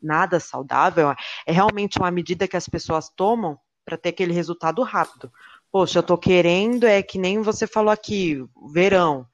nada 0.00 0.38
saudável, 0.38 1.10
é 1.44 1.52
realmente 1.52 1.98
uma 1.98 2.10
medida 2.10 2.46
que 2.46 2.56
as 2.56 2.68
pessoas 2.68 3.10
tomam 3.10 3.58
para 3.84 3.96
ter 3.96 4.10
aquele 4.10 4.32
resultado 4.32 4.82
rápido. 4.82 5.32
Poxa, 5.70 5.98
eu 5.98 6.02
tô 6.02 6.16
querendo, 6.16 6.84
é 6.84 7.02
que 7.02 7.18
nem 7.18 7.42
você 7.42 7.66
falou 7.66 7.90
aqui, 7.90 8.44
verão. 8.72 9.26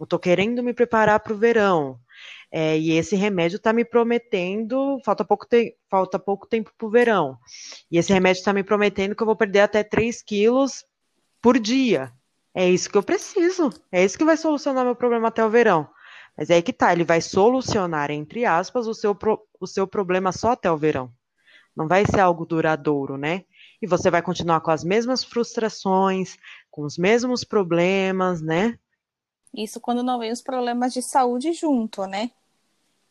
Eu 0.00 0.06
tô 0.06 0.18
querendo 0.18 0.62
me 0.62 0.72
preparar 0.72 1.20
para 1.20 1.32
o 1.32 1.36
verão. 1.36 1.98
É, 2.50 2.78
e 2.78 2.92
esse 2.92 3.16
remédio 3.16 3.56
está 3.56 3.72
me 3.72 3.84
prometendo, 3.84 5.00
falta 5.04 5.24
pouco, 5.24 5.46
te, 5.46 5.76
falta 5.90 6.18
pouco 6.18 6.46
tempo 6.46 6.70
para 6.76 6.86
o 6.86 6.90
verão. 6.90 7.38
E 7.90 7.96
esse 7.96 8.12
remédio 8.12 8.40
está 8.40 8.52
me 8.52 8.62
prometendo 8.62 9.14
que 9.14 9.22
eu 9.22 9.26
vou 9.26 9.36
perder 9.36 9.60
até 9.60 9.82
3 9.82 10.22
quilos 10.22 10.84
por 11.40 11.58
dia. 11.58 12.12
É 12.54 12.68
isso 12.68 12.90
que 12.90 12.98
eu 12.98 13.02
preciso. 13.02 13.70
É 13.90 14.04
isso 14.04 14.18
que 14.18 14.24
vai 14.24 14.36
solucionar 14.36 14.84
meu 14.84 14.94
problema 14.94 15.28
até 15.28 15.44
o 15.44 15.48
verão. 15.50 15.88
Mas 16.36 16.50
é 16.50 16.54
aí 16.54 16.62
que 16.62 16.72
tá, 16.72 16.92
ele 16.92 17.04
vai 17.04 17.20
solucionar, 17.20 18.10
entre 18.10 18.44
aspas, 18.44 18.86
o 18.86 18.94
seu, 18.94 19.14
pro, 19.14 19.40
o 19.60 19.66
seu 19.66 19.86
problema 19.86 20.32
só 20.32 20.52
até 20.52 20.70
o 20.70 20.76
verão. 20.76 21.10
Não 21.74 21.88
vai 21.88 22.04
ser 22.06 22.20
algo 22.20 22.44
duradouro, 22.44 23.16
né? 23.16 23.44
E 23.82 23.86
você 23.86 24.08
vai 24.12 24.22
continuar 24.22 24.60
com 24.60 24.70
as 24.70 24.84
mesmas 24.84 25.24
frustrações, 25.24 26.38
com 26.70 26.82
os 26.82 26.96
mesmos 26.96 27.42
problemas, 27.42 28.40
né? 28.40 28.78
Isso 29.52 29.80
quando 29.80 30.04
não 30.04 30.20
vem 30.20 30.30
os 30.30 30.40
problemas 30.40 30.92
de 30.92 31.02
saúde 31.02 31.52
junto, 31.52 32.06
né? 32.06 32.30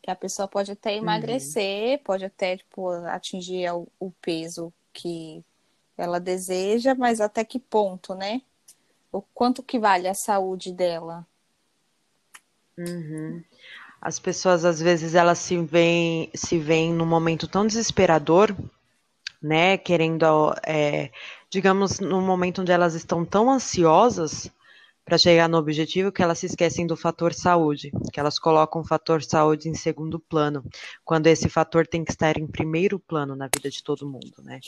Que 0.00 0.10
a 0.10 0.16
pessoa 0.16 0.48
pode 0.48 0.72
até 0.72 0.92
uhum. 0.92 1.02
emagrecer, 1.02 1.98
uhum. 1.98 2.04
pode 2.04 2.24
até 2.24 2.56
tipo, 2.56 2.90
atingir 2.90 3.70
o, 3.70 3.86
o, 4.00 4.10
peso 4.10 4.72
que 4.94 5.44
ela 5.96 6.18
deseja, 6.18 6.94
mas 6.94 7.20
até 7.20 7.44
que 7.44 7.60
ponto, 7.60 8.14
né? 8.14 8.40
O 9.12 9.20
quanto 9.20 9.62
que 9.62 9.78
vale 9.78 10.08
a 10.08 10.14
saúde 10.14 10.72
dela? 10.72 11.26
Uhum. 12.78 13.44
As 14.00 14.18
pessoas 14.18 14.64
às 14.64 14.80
vezes 14.80 15.14
elas 15.14 15.38
se 15.38 15.56
veem 15.58 16.30
se 16.34 16.58
veem 16.58 16.92
num 16.92 17.06
momento 17.06 17.46
tão 17.46 17.66
desesperador, 17.66 18.56
né? 19.42 19.76
Querendo, 19.76 20.54
é, 20.66 21.10
digamos, 21.50 22.00
num 22.00 22.20
momento 22.20 22.62
onde 22.62 22.72
elas 22.72 22.94
estão 22.94 23.24
tão 23.24 23.50
ansiosas 23.50 24.50
para 25.04 25.18
chegar 25.18 25.48
no 25.48 25.58
objetivo 25.58 26.12
que 26.12 26.22
elas 26.22 26.38
se 26.38 26.46
esquecem 26.46 26.86
do 26.86 26.96
fator 26.96 27.34
saúde, 27.34 27.90
que 28.12 28.20
elas 28.20 28.38
colocam 28.38 28.82
o 28.82 28.86
fator 28.86 29.22
saúde 29.22 29.68
em 29.68 29.74
segundo 29.74 30.20
plano, 30.20 30.64
quando 31.04 31.26
esse 31.26 31.48
fator 31.48 31.86
tem 31.86 32.04
que 32.04 32.12
estar 32.12 32.38
em 32.38 32.46
primeiro 32.46 32.98
plano 33.00 33.34
na 33.34 33.48
vida 33.52 33.68
de 33.68 33.82
todo 33.82 34.08
mundo, 34.08 34.34
né? 34.44 34.60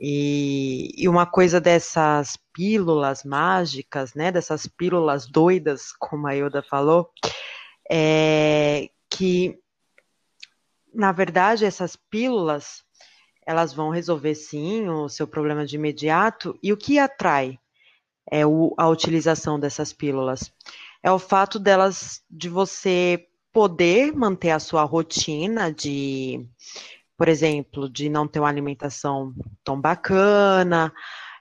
E, 0.00 0.94
e 0.96 1.08
uma 1.08 1.26
coisa 1.26 1.60
dessas 1.60 2.38
pílulas 2.52 3.24
mágicas, 3.24 4.14
né, 4.14 4.30
dessas 4.30 4.68
pílulas 4.68 5.26
doidas, 5.26 5.92
como 5.98 6.28
a 6.28 6.36
Ilda 6.36 6.62
falou, 6.62 7.10
é 7.90 8.90
que, 9.10 9.58
na 10.94 11.10
verdade, 11.10 11.64
essas 11.64 11.96
pílulas, 11.96 12.84
elas 13.48 13.72
vão 13.72 13.90
resolver 13.90 14.34
sim 14.34 14.88
o 14.88 15.08
seu 15.08 15.26
problema 15.26 15.64
de 15.64 15.76
imediato, 15.76 16.58
e 16.62 16.72
o 16.72 16.76
que 16.76 16.98
atrai? 16.98 17.58
é 18.30 18.46
o, 18.46 18.74
a 18.76 18.88
utilização 18.88 19.58
dessas 19.58 19.92
pílulas. 19.92 20.52
É 21.02 21.10
o 21.10 21.18
fato 21.18 21.58
delas, 21.58 22.22
de 22.30 22.48
você 22.48 23.26
poder 23.52 24.12
manter 24.12 24.50
a 24.50 24.58
sua 24.58 24.84
rotina 24.84 25.72
de, 25.72 26.46
por 27.16 27.28
exemplo, 27.28 27.88
de 27.88 28.08
não 28.08 28.28
ter 28.28 28.40
uma 28.40 28.48
alimentação 28.48 29.34
tão 29.64 29.80
bacana, 29.80 30.92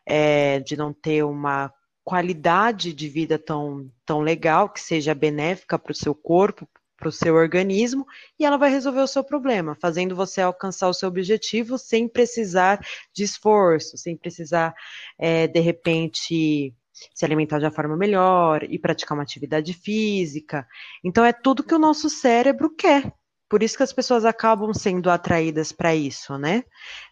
é, 0.05 0.59
de 0.59 0.77
não 0.77 0.93
ter 0.93 1.23
uma 1.23 1.71
qualidade 2.03 2.93
de 2.93 3.09
vida 3.09 3.37
tão, 3.37 3.89
tão 4.05 4.21
legal, 4.21 4.69
que 4.69 4.79
seja 4.79 5.13
benéfica 5.13 5.77
para 5.77 5.91
o 5.91 5.95
seu 5.95 6.15
corpo, 6.15 6.67
para 6.97 7.07
o 7.07 7.11
seu 7.11 7.35
organismo, 7.35 8.05
e 8.39 8.45
ela 8.45 8.57
vai 8.57 8.71
resolver 8.71 9.01
o 9.01 9.07
seu 9.07 9.23
problema, 9.23 9.75
fazendo 9.79 10.15
você 10.15 10.41
alcançar 10.41 10.89
o 10.89 10.93
seu 10.93 11.07
objetivo 11.07 11.77
sem 11.77 12.07
precisar 12.07 12.83
de 13.13 13.23
esforço, 13.23 13.97
sem 13.97 14.17
precisar, 14.17 14.73
é, 15.17 15.47
de 15.47 15.59
repente, 15.59 16.73
se 17.13 17.23
alimentar 17.23 17.59
de 17.59 17.65
uma 17.65 17.71
forma 17.71 17.95
melhor 17.95 18.63
e 18.63 18.79
praticar 18.79 19.15
uma 19.15 19.23
atividade 19.23 19.73
física. 19.73 20.67
Então, 21.03 21.23
é 21.23 21.31
tudo 21.31 21.63
que 21.63 21.75
o 21.75 21.79
nosso 21.79 22.09
cérebro 22.09 22.69
quer. 22.69 23.13
Por 23.49 23.63
isso 23.63 23.77
que 23.77 23.83
as 23.83 23.93
pessoas 23.93 24.25
acabam 24.25 24.73
sendo 24.73 25.09
atraídas 25.09 25.71
para 25.71 25.95
isso, 25.95 26.37
né? 26.37 26.65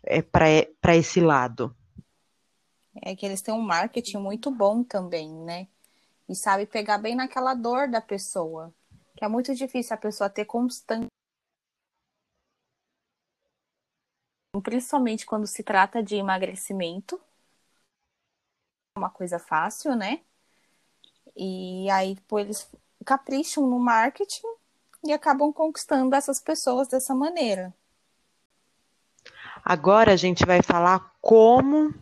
É, 0.03 0.21
para 0.21 0.95
esse 0.95 1.21
lado. 1.21 1.73
É 3.01 3.15
que 3.15 3.25
eles 3.25 3.41
têm 3.41 3.53
um 3.53 3.61
marketing 3.61 4.17
muito 4.17 4.51
bom 4.51 4.83
também, 4.83 5.31
né? 5.31 5.67
E 6.27 6.35
sabe 6.35 6.65
pegar 6.65 6.97
bem 6.97 7.15
naquela 7.15 7.53
dor 7.53 7.87
da 7.87 8.01
pessoa. 8.01 8.73
Que 9.15 9.23
é 9.23 9.27
muito 9.27 9.53
difícil 9.55 9.93
a 9.93 9.97
pessoa 9.97 10.29
ter 10.29 10.45
constante. 10.45 11.07
Principalmente 14.63 15.25
quando 15.25 15.47
se 15.47 15.63
trata 15.63 16.01
de 16.01 16.15
emagrecimento, 16.15 17.19
uma 18.97 19.09
coisa 19.09 19.37
fácil, 19.37 19.95
né? 19.95 20.21
E 21.35 21.89
aí, 21.89 22.15
tipo, 22.15 22.39
eles 22.39 22.69
capricham 23.05 23.67
no 23.67 23.77
marketing 23.77 24.47
e 25.03 25.11
acabam 25.11 25.51
conquistando 25.51 26.15
essas 26.15 26.39
pessoas 26.39 26.87
dessa 26.87 27.13
maneira. 27.13 27.73
Agora 29.63 30.13
a 30.13 30.15
gente 30.15 30.45
vai 30.45 30.61
falar 30.61 31.13
como 31.21 31.93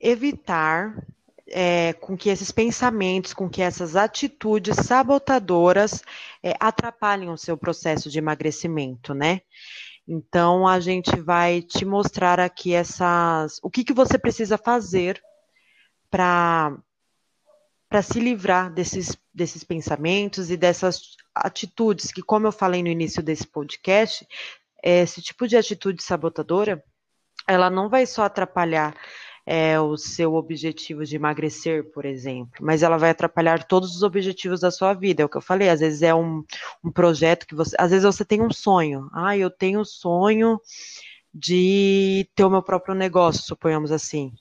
evitar 0.00 1.06
é, 1.52 1.92
com 1.92 2.16
que 2.16 2.30
esses 2.30 2.50
pensamentos, 2.50 3.34
com 3.34 3.48
que 3.48 3.60
essas 3.60 3.94
atitudes 3.94 4.74
sabotadoras 4.76 6.02
é, 6.42 6.54
atrapalhem 6.58 7.28
o 7.28 7.36
seu 7.36 7.56
processo 7.56 8.10
de 8.10 8.18
emagrecimento, 8.18 9.12
né? 9.12 9.42
Então 10.08 10.66
a 10.66 10.80
gente 10.80 11.20
vai 11.20 11.62
te 11.62 11.84
mostrar 11.84 12.40
aqui 12.40 12.74
essas, 12.74 13.60
o 13.62 13.70
que, 13.70 13.84
que 13.84 13.92
você 13.92 14.18
precisa 14.18 14.56
fazer 14.58 15.22
para 16.10 16.76
para 17.88 18.00
se 18.00 18.18
livrar 18.18 18.72
desses, 18.72 19.14
desses 19.34 19.62
pensamentos 19.62 20.50
e 20.50 20.56
dessas 20.56 21.14
atitudes 21.34 22.10
que, 22.10 22.22
como 22.22 22.46
eu 22.46 22.52
falei 22.52 22.82
no 22.82 22.88
início 22.88 23.22
desse 23.22 23.46
podcast, 23.46 24.26
esse 24.82 25.20
tipo 25.20 25.46
de 25.46 25.58
atitude 25.58 26.02
sabotadora, 26.02 26.82
ela 27.46 27.68
não 27.68 27.90
vai 27.90 28.06
só 28.06 28.22
atrapalhar 28.22 28.94
é, 29.46 29.78
o 29.80 29.96
seu 29.96 30.34
objetivo 30.34 31.04
de 31.04 31.16
emagrecer, 31.16 31.90
por 31.92 32.04
exemplo, 32.04 32.52
mas 32.60 32.82
ela 32.82 32.96
vai 32.96 33.10
atrapalhar 33.10 33.64
todos 33.64 33.96
os 33.96 34.02
objetivos 34.02 34.60
da 34.60 34.70
sua 34.70 34.94
vida. 34.94 35.22
É 35.22 35.26
o 35.26 35.28
que 35.28 35.36
eu 35.36 35.42
falei, 35.42 35.68
às 35.68 35.80
vezes 35.80 36.02
é 36.02 36.14
um, 36.14 36.44
um 36.84 36.90
projeto 36.90 37.46
que 37.46 37.54
você. 37.54 37.74
Às 37.78 37.90
vezes 37.90 38.04
você 38.04 38.24
tem 38.24 38.42
um 38.42 38.50
sonho. 38.52 39.08
Ah, 39.12 39.36
eu 39.36 39.50
tenho 39.50 39.80
o 39.80 39.84
sonho 39.84 40.60
de 41.34 42.28
ter 42.34 42.44
o 42.44 42.50
meu 42.50 42.62
próprio 42.62 42.94
negócio, 42.94 43.42
suponhamos 43.42 43.90
assim. 43.90 44.32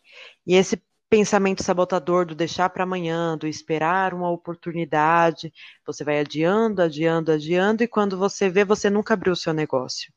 E 0.46 0.55
esse 0.55 0.81
pensamento 1.10 1.62
sabotador 1.62 2.25
do 2.25 2.34
deixar 2.34 2.70
para 2.70 2.84
amanhã, 2.84 3.38
do 3.38 3.46
esperar 3.46 4.13
uma 4.13 4.29
oportunidade, 4.29 5.51
você 5.86 6.05
vai 6.05 6.20
adiando, 6.20 6.81
adiando, 6.81 7.34
adiando, 7.34 7.84
e 7.84 7.88
quando 7.88 8.17
você 8.17 8.50
vê, 8.50 8.63
você 8.63 8.89
nunca 8.89 9.13
abriu 9.13 9.34
o 9.34 9.36
seu 9.36 9.53
negócio. 9.53 10.13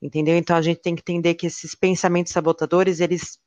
Entendeu? 0.00 0.36
Então 0.36 0.56
a 0.56 0.62
gente 0.62 0.80
tem 0.80 0.94
que 0.94 1.00
entender 1.00 1.34
que 1.34 1.48
esses 1.48 1.74
pensamentos 1.74 2.32
sabotadores, 2.32 3.00
eles 3.00 3.40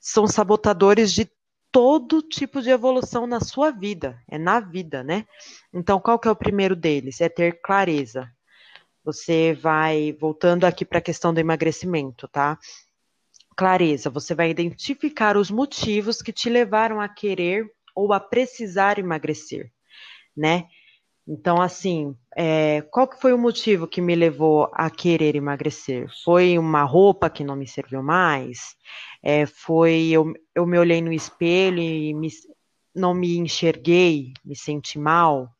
são 0.00 0.26
sabotadores 0.26 1.12
de 1.12 1.30
todo 1.70 2.22
tipo 2.22 2.62
de 2.62 2.70
evolução 2.70 3.26
na 3.26 3.40
sua 3.40 3.70
vida, 3.70 4.22
é 4.28 4.38
na 4.38 4.60
vida, 4.60 5.02
né? 5.02 5.26
Então, 5.72 6.00
qual 6.00 6.18
que 6.18 6.28
é 6.28 6.30
o 6.30 6.36
primeiro 6.36 6.74
deles? 6.74 7.20
É 7.20 7.28
ter 7.28 7.60
clareza. 7.60 8.30
Você 9.04 9.54
vai 9.54 10.12
voltando 10.18 10.64
aqui 10.64 10.84
para 10.84 10.98
a 10.98 11.02
questão 11.02 11.32
do 11.32 11.40
emagrecimento, 11.40 12.26
tá? 12.28 12.58
Clareza, 13.56 14.10
você 14.10 14.34
vai 14.34 14.50
identificar 14.50 15.36
os 15.36 15.50
motivos 15.50 16.22
que 16.22 16.32
te 16.32 16.48
levaram 16.48 17.00
a 17.00 17.08
querer 17.08 17.66
ou 17.94 18.12
a 18.12 18.20
precisar 18.20 18.98
emagrecer, 18.98 19.72
né? 20.36 20.68
Então, 21.26 21.60
assim, 21.60 22.16
é, 22.40 22.82
qual 22.82 23.08
que 23.08 23.20
foi 23.20 23.32
o 23.32 23.38
motivo 23.38 23.88
que 23.88 24.00
me 24.00 24.14
levou 24.14 24.70
a 24.72 24.88
querer 24.88 25.34
emagrecer? 25.34 26.08
Foi 26.22 26.56
uma 26.56 26.84
roupa 26.84 27.28
que 27.28 27.42
não 27.42 27.56
me 27.56 27.66
serviu 27.66 28.00
mais? 28.00 28.76
É, 29.20 29.44
foi 29.44 30.10
eu, 30.12 30.32
eu 30.54 30.64
me 30.64 30.78
olhei 30.78 31.02
no 31.02 31.12
espelho 31.12 31.80
e 31.80 32.14
me, 32.14 32.28
não 32.94 33.12
me 33.12 33.38
enxerguei, 33.38 34.34
me 34.44 34.54
senti 34.54 35.00
mal? 35.00 35.50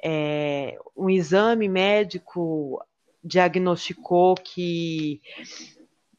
É, 0.00 0.78
um 0.96 1.10
exame 1.10 1.68
médico 1.68 2.80
diagnosticou 3.24 4.36
que, 4.36 5.20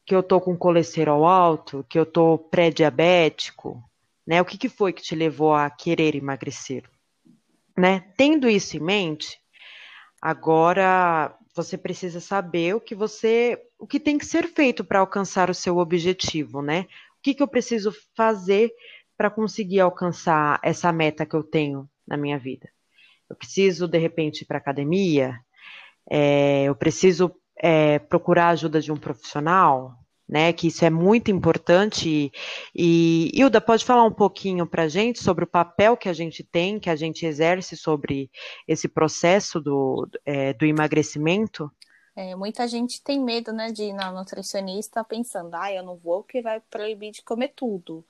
que 0.04 0.14
eu 0.14 0.22
tô 0.22 0.38
com 0.38 0.54
colesterol 0.54 1.24
alto, 1.24 1.82
que 1.88 1.98
eu 1.98 2.04
tô 2.04 2.36
pré-diabético, 2.36 3.82
né? 4.26 4.42
O 4.42 4.44
que, 4.44 4.58
que 4.58 4.68
foi 4.68 4.92
que 4.92 5.00
te 5.00 5.14
levou 5.14 5.54
a 5.54 5.70
querer 5.70 6.14
emagrecer? 6.14 6.84
né? 7.78 8.04
Tendo 8.16 8.48
isso 8.48 8.76
em 8.76 8.80
mente, 8.80 9.40
agora 10.20 11.34
você 11.54 11.76
precisa 11.76 12.20
saber 12.20 12.74
o 12.74 12.80
que 12.80 12.94
você, 12.94 13.60
o 13.78 13.86
que 13.86 13.98
tem 13.98 14.16
que 14.16 14.26
ser 14.26 14.46
feito 14.48 14.84
para 14.84 15.00
alcançar 15.00 15.50
o 15.50 15.54
seu 15.54 15.78
objetivo, 15.78 16.62
né? 16.62 16.82
O 17.18 17.22
que, 17.22 17.34
que 17.34 17.42
eu 17.42 17.48
preciso 17.48 17.92
fazer 18.16 18.72
para 19.16 19.30
conseguir 19.30 19.80
alcançar 19.80 20.60
essa 20.62 20.92
meta 20.92 21.26
que 21.26 21.34
eu 21.34 21.42
tenho 21.42 21.88
na 22.06 22.16
minha 22.16 22.38
vida? 22.38 22.68
Eu 23.28 23.36
preciso, 23.36 23.88
de 23.88 23.98
repente, 23.98 24.42
ir 24.42 24.46
para 24.46 24.58
academia? 24.58 25.38
É, 26.08 26.64
eu 26.64 26.74
preciso 26.74 27.34
é, 27.56 27.98
procurar 27.98 28.46
a 28.46 28.50
ajuda 28.50 28.80
de 28.80 28.92
um 28.92 28.96
profissional? 28.96 29.94
Né? 30.28 30.52
Que 30.52 30.66
isso 30.66 30.84
é 30.84 30.90
muito 30.90 31.30
importante. 31.30 32.30
E, 32.74 33.30
Hilda, 33.34 33.60
pode 33.60 33.84
falar 33.84 34.04
um 34.04 34.12
pouquinho 34.12 34.66
para 34.66 34.82
a 34.82 34.88
gente 34.88 35.22
sobre 35.22 35.44
o 35.44 35.48
papel 35.48 35.96
que 35.96 36.08
a 36.08 36.12
gente 36.12 36.44
tem, 36.44 36.78
que 36.78 36.90
a 36.90 36.96
gente 36.96 37.24
exerce 37.24 37.76
sobre 37.76 38.30
esse 38.66 38.88
processo 38.88 39.60
do, 39.60 40.08
é, 40.26 40.52
do 40.52 40.66
emagrecimento? 40.66 41.70
É, 42.14 42.34
muita 42.34 42.66
gente 42.66 43.00
tem 43.00 43.20
medo, 43.20 43.52
né, 43.52 43.70
de 43.70 43.84
ir 43.84 43.92
na 43.92 44.10
nutricionista 44.10 45.04
pensando, 45.04 45.54
ah, 45.54 45.72
eu 45.72 45.84
não 45.84 45.96
vou 45.96 46.22
porque 46.22 46.42
vai 46.42 46.60
proibir 46.68 47.12
de 47.12 47.22
comer 47.22 47.52
tudo. 47.54 48.04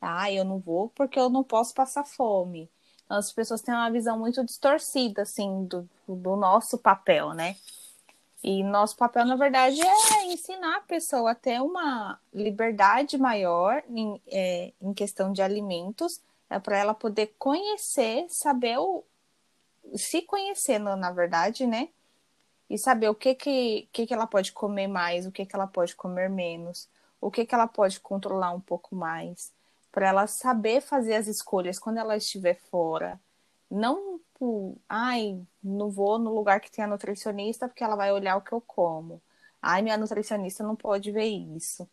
Ah, 0.00 0.32
eu 0.32 0.44
não 0.44 0.58
vou 0.58 0.88
porque 0.88 1.18
eu 1.18 1.30
não 1.30 1.44
posso 1.44 1.72
passar 1.72 2.04
fome. 2.04 2.68
Então, 3.04 3.16
as 3.16 3.32
pessoas 3.32 3.62
têm 3.62 3.72
uma 3.72 3.90
visão 3.90 4.18
muito 4.18 4.44
distorcida, 4.44 5.22
assim, 5.22 5.64
do, 5.66 5.88
do 6.08 6.34
nosso 6.34 6.76
papel, 6.76 7.34
né? 7.34 7.54
E 8.42 8.64
nosso 8.64 8.96
papel, 8.96 9.24
na 9.24 9.36
verdade, 9.36 9.80
é 9.80 10.32
ensinar 10.32 10.78
a 10.78 10.80
pessoa 10.80 11.30
a 11.30 11.34
ter 11.34 11.60
uma 11.60 12.18
liberdade 12.34 13.16
maior 13.16 13.84
em, 13.88 14.20
é, 14.26 14.72
em 14.80 14.92
questão 14.92 15.32
de 15.32 15.40
alimentos, 15.40 16.20
é 16.50 16.58
para 16.58 16.76
ela 16.76 16.92
poder 16.92 17.34
conhecer, 17.38 18.26
saber 18.28 18.78
o. 18.78 19.04
se 19.94 20.22
conhecendo, 20.22 20.94
na 20.96 21.12
verdade, 21.12 21.66
né? 21.66 21.88
E 22.68 22.76
saber 22.76 23.08
o 23.08 23.14
que, 23.14 23.34
que, 23.34 23.88
que, 23.92 24.06
que 24.06 24.14
ela 24.14 24.26
pode 24.26 24.50
comer 24.52 24.88
mais, 24.88 25.24
o 25.24 25.30
que, 25.30 25.46
que 25.46 25.54
ela 25.54 25.66
pode 25.66 25.94
comer 25.94 26.28
menos, 26.28 26.88
o 27.20 27.30
que, 27.30 27.46
que 27.46 27.54
ela 27.54 27.68
pode 27.68 28.00
controlar 28.00 28.50
um 28.52 28.60
pouco 28.60 28.96
mais, 28.96 29.52
para 29.92 30.08
ela 30.08 30.26
saber 30.26 30.80
fazer 30.80 31.14
as 31.14 31.28
escolhas 31.28 31.78
quando 31.78 31.98
ela 31.98 32.16
estiver 32.16 32.54
fora. 32.70 33.20
Não 33.70 34.20
tipo, 34.42 34.80
ai, 34.88 35.40
não 35.62 35.88
vou 35.88 36.18
no 36.18 36.34
lugar 36.34 36.60
que 36.60 36.70
tem 36.70 36.84
a 36.84 36.88
nutricionista 36.88 37.68
porque 37.68 37.84
ela 37.84 37.94
vai 37.94 38.12
olhar 38.12 38.36
o 38.36 38.40
que 38.40 38.52
eu 38.52 38.60
como. 38.60 39.22
Ai, 39.60 39.82
minha 39.82 39.96
nutricionista 39.96 40.64
não 40.64 40.74
pode 40.74 41.12
ver 41.12 41.26
isso. 41.26 41.88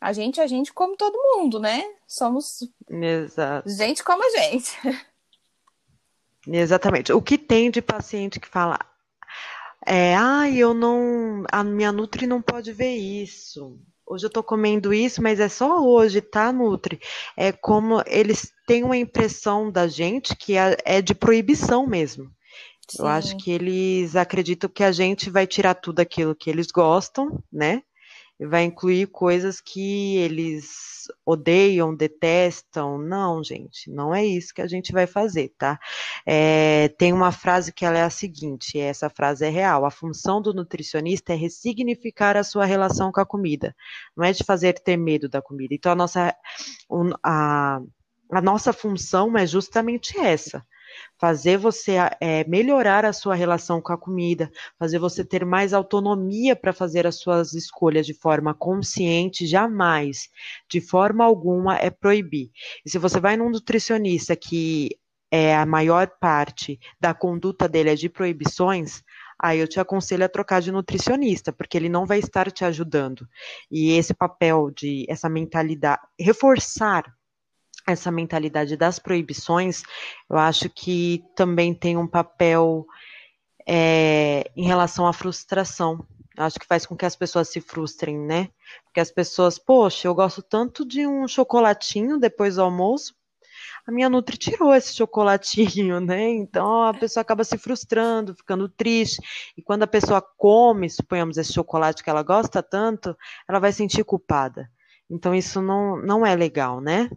A 0.00 0.12
gente, 0.12 0.40
a 0.40 0.46
gente 0.46 0.72
come 0.72 0.96
todo 0.96 1.38
mundo, 1.38 1.60
né? 1.60 1.82
Somos 2.06 2.68
Exato. 2.90 3.70
gente 3.70 4.02
como 4.02 4.24
a 4.24 4.40
gente. 4.40 4.76
Exatamente. 6.48 7.12
O 7.12 7.22
que 7.22 7.38
tem 7.38 7.70
de 7.70 7.80
paciente 7.80 8.40
que 8.40 8.48
fala, 8.48 8.78
é, 9.86 10.16
ai, 10.16 10.56
eu 10.56 10.74
não, 10.74 11.44
a 11.50 11.62
minha 11.62 11.92
nutri 11.92 12.26
não 12.26 12.42
pode 12.42 12.72
ver 12.72 12.94
isso 12.96 13.78
hoje 14.06 14.26
eu 14.26 14.30
tô 14.30 14.42
comendo 14.42 14.92
isso, 14.92 15.22
mas 15.22 15.40
é 15.40 15.48
só 15.48 15.82
hoje, 15.82 16.20
tá, 16.20 16.52
Nutri? 16.52 17.00
É 17.36 17.52
como 17.52 18.02
eles 18.06 18.52
têm 18.66 18.84
uma 18.84 18.96
impressão 18.96 19.70
da 19.70 19.86
gente 19.86 20.34
que 20.36 20.56
é, 20.56 20.76
é 20.84 21.02
de 21.02 21.14
proibição 21.14 21.86
mesmo. 21.86 22.30
Sim. 22.88 23.02
Eu 23.02 23.06
acho 23.06 23.36
que 23.38 23.50
eles 23.50 24.14
acreditam 24.14 24.68
que 24.68 24.84
a 24.84 24.92
gente 24.92 25.30
vai 25.30 25.46
tirar 25.46 25.74
tudo 25.74 26.00
aquilo 26.00 26.34
que 26.34 26.50
eles 26.50 26.66
gostam, 26.66 27.42
né? 27.52 27.82
Vai 28.40 28.64
incluir 28.64 29.06
coisas 29.08 29.60
que 29.60 30.16
eles 30.16 31.04
odeiam, 31.24 31.94
detestam. 31.94 32.98
Não, 32.98 33.42
gente, 33.42 33.90
não 33.90 34.14
é 34.14 34.24
isso 34.24 34.52
que 34.52 34.62
a 34.62 34.66
gente 34.66 34.92
vai 34.92 35.06
fazer, 35.06 35.52
tá? 35.56 35.78
É, 36.26 36.88
tem 36.98 37.12
uma 37.12 37.30
frase 37.30 37.72
que 37.72 37.84
ela 37.84 37.98
é 37.98 38.02
a 38.02 38.10
seguinte, 38.10 38.78
essa 38.78 39.08
frase 39.08 39.44
é 39.44 39.48
real. 39.48 39.84
A 39.84 39.90
função 39.90 40.42
do 40.42 40.52
nutricionista 40.52 41.32
é 41.32 41.36
ressignificar 41.36 42.36
a 42.36 42.44
sua 42.44 42.64
relação 42.64 43.12
com 43.12 43.20
a 43.20 43.26
comida, 43.26 43.74
não 44.16 44.24
é 44.24 44.32
de 44.32 44.44
fazer 44.44 44.74
ter 44.74 44.96
medo 44.96 45.28
da 45.28 45.40
comida. 45.40 45.74
Então, 45.74 45.92
a 45.92 45.96
nossa, 45.96 46.34
a, 47.22 47.80
a 48.30 48.42
nossa 48.42 48.72
função 48.72 49.36
é 49.36 49.46
justamente 49.46 50.18
essa 50.18 50.64
fazer 51.18 51.56
você 51.56 51.96
é, 52.20 52.44
melhorar 52.48 53.04
a 53.04 53.12
sua 53.12 53.34
relação 53.34 53.80
com 53.80 53.92
a 53.92 53.98
comida, 53.98 54.50
fazer 54.78 54.98
você 54.98 55.24
ter 55.24 55.44
mais 55.44 55.72
autonomia 55.72 56.54
para 56.56 56.72
fazer 56.72 57.06
as 57.06 57.16
suas 57.16 57.54
escolhas 57.54 58.06
de 58.06 58.14
forma 58.14 58.54
consciente, 58.54 59.46
jamais, 59.46 60.28
de 60.68 60.80
forma 60.80 61.24
alguma, 61.24 61.76
é 61.76 61.90
proibir. 61.90 62.50
E 62.84 62.90
se 62.90 62.98
você 62.98 63.20
vai 63.20 63.36
num 63.36 63.50
nutricionista 63.50 64.34
que 64.36 64.90
é 65.30 65.56
a 65.56 65.66
maior 65.66 66.08
parte 66.20 66.78
da 67.00 67.12
conduta 67.12 67.68
dele 67.68 67.90
é 67.90 67.94
de 67.96 68.08
proibições, 68.08 69.02
aí 69.36 69.58
eu 69.58 69.66
te 69.66 69.80
aconselho 69.80 70.24
a 70.24 70.28
trocar 70.28 70.60
de 70.60 70.70
nutricionista, 70.70 71.52
porque 71.52 71.76
ele 71.76 71.88
não 71.88 72.06
vai 72.06 72.18
estar 72.20 72.50
te 72.52 72.64
ajudando. 72.64 73.28
E 73.70 73.92
esse 73.92 74.14
papel 74.14 74.70
de 74.70 75.04
essa 75.08 75.28
mentalidade, 75.28 76.00
reforçar 76.18 77.04
essa 77.86 78.10
mentalidade 78.10 78.76
das 78.76 78.98
proibições, 78.98 79.82
eu 80.30 80.36
acho 80.36 80.68
que 80.70 81.22
também 81.36 81.74
tem 81.74 81.96
um 81.96 82.06
papel 82.06 82.86
é, 83.66 84.50
em 84.56 84.64
relação 84.64 85.06
à 85.06 85.12
frustração. 85.12 86.06
Eu 86.36 86.44
acho 86.44 86.58
que 86.58 86.66
faz 86.66 86.84
com 86.84 86.96
que 86.96 87.06
as 87.06 87.14
pessoas 87.14 87.48
se 87.48 87.60
frustrem, 87.60 88.18
né? 88.18 88.48
Porque 88.84 89.00
as 89.00 89.10
pessoas, 89.10 89.58
poxa, 89.58 90.08
eu 90.08 90.14
gosto 90.14 90.42
tanto 90.42 90.84
de 90.84 91.06
um 91.06 91.28
chocolatinho 91.28 92.18
depois 92.18 92.56
do 92.56 92.62
almoço, 92.62 93.14
a 93.86 93.92
minha 93.92 94.08
Nutri 94.08 94.38
tirou 94.38 94.74
esse 94.74 94.94
chocolatinho, 94.94 96.00
né? 96.00 96.30
Então 96.30 96.84
a 96.84 96.94
pessoa 96.94 97.22
acaba 97.22 97.44
se 97.44 97.58
frustrando, 97.58 98.34
ficando 98.34 98.68
triste. 98.68 99.20
E 99.56 99.62
quando 99.62 99.82
a 99.82 99.86
pessoa 99.86 100.22
come, 100.22 100.88
suponhamos, 100.88 101.36
esse 101.36 101.52
chocolate 101.52 102.02
que 102.02 102.10
ela 102.10 102.22
gosta 102.22 102.62
tanto, 102.62 103.16
ela 103.48 103.58
vai 103.58 103.72
sentir 103.72 104.04
culpada. 104.04 104.70
Então 105.08 105.34
isso 105.34 105.60
não, 105.60 106.00
não 106.02 106.24
é 106.24 106.34
legal, 106.34 106.80
né? 106.80 107.10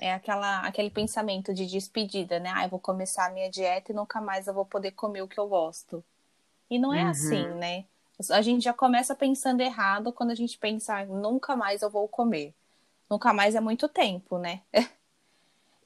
É 0.00 0.12
aquela, 0.12 0.60
aquele 0.60 0.90
pensamento 0.90 1.52
de 1.52 1.66
despedida, 1.66 2.38
né? 2.38 2.50
Ah, 2.54 2.64
eu 2.64 2.70
vou 2.70 2.80
começar 2.80 3.26
a 3.26 3.30
minha 3.30 3.50
dieta 3.50 3.92
e 3.92 3.94
nunca 3.94 4.20
mais 4.20 4.46
eu 4.46 4.54
vou 4.54 4.64
poder 4.64 4.92
comer 4.92 5.22
o 5.22 5.28
que 5.28 5.38
eu 5.38 5.46
gosto. 5.46 6.02
E 6.70 6.78
não 6.78 6.94
é 6.94 7.02
uhum. 7.02 7.10
assim, 7.10 7.46
né? 7.54 7.84
A 8.30 8.40
gente 8.40 8.64
já 8.64 8.72
começa 8.72 9.14
pensando 9.14 9.60
errado 9.60 10.12
quando 10.12 10.30
a 10.30 10.34
gente 10.34 10.56
pensa, 10.58 11.04
nunca 11.04 11.54
mais 11.54 11.82
eu 11.82 11.90
vou 11.90 12.08
comer. 12.08 12.54
Nunca 13.10 13.32
mais 13.32 13.54
é 13.54 13.60
muito 13.60 13.88
tempo, 13.88 14.38
né? 14.38 14.62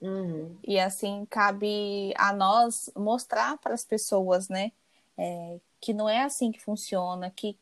Uhum. 0.00 0.56
E 0.62 0.78
assim 0.78 1.26
cabe 1.26 2.12
a 2.16 2.32
nós 2.32 2.90
mostrar 2.94 3.56
para 3.58 3.74
as 3.74 3.84
pessoas, 3.84 4.48
né, 4.48 4.72
é, 5.16 5.58
que 5.80 5.94
não 5.94 6.08
é 6.08 6.22
assim 6.22 6.52
que 6.52 6.60
funciona, 6.60 7.30
que 7.30 7.58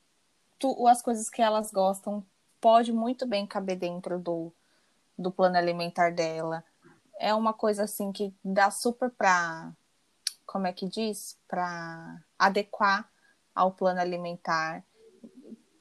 tu, 0.59 0.87
as 0.89 1.01
coisas 1.01 1.31
que 1.31 1.41
elas 1.41 1.71
gostam 1.71 2.25
pode 2.61 2.93
muito 2.93 3.27
bem 3.27 3.47
caber 3.47 3.77
dentro 3.77 4.19
do, 4.19 4.53
do 5.19 5.31
plano 5.31 5.57
alimentar 5.57 6.13
dela. 6.13 6.65
É 7.19 7.35
uma 7.35 7.53
coisa 7.53 7.85
assim 7.85 8.13
que 8.13 8.35
dá 8.45 8.71
super 8.71 9.11
para, 9.11 9.73
como 10.45 10.67
é 10.67 10.73
que 10.73 10.89
diz, 10.89 11.39
para 11.49 12.21
adequar 12.39 13.09
ao 13.55 13.73
plano 13.73 14.01
alimentar. 14.01 14.85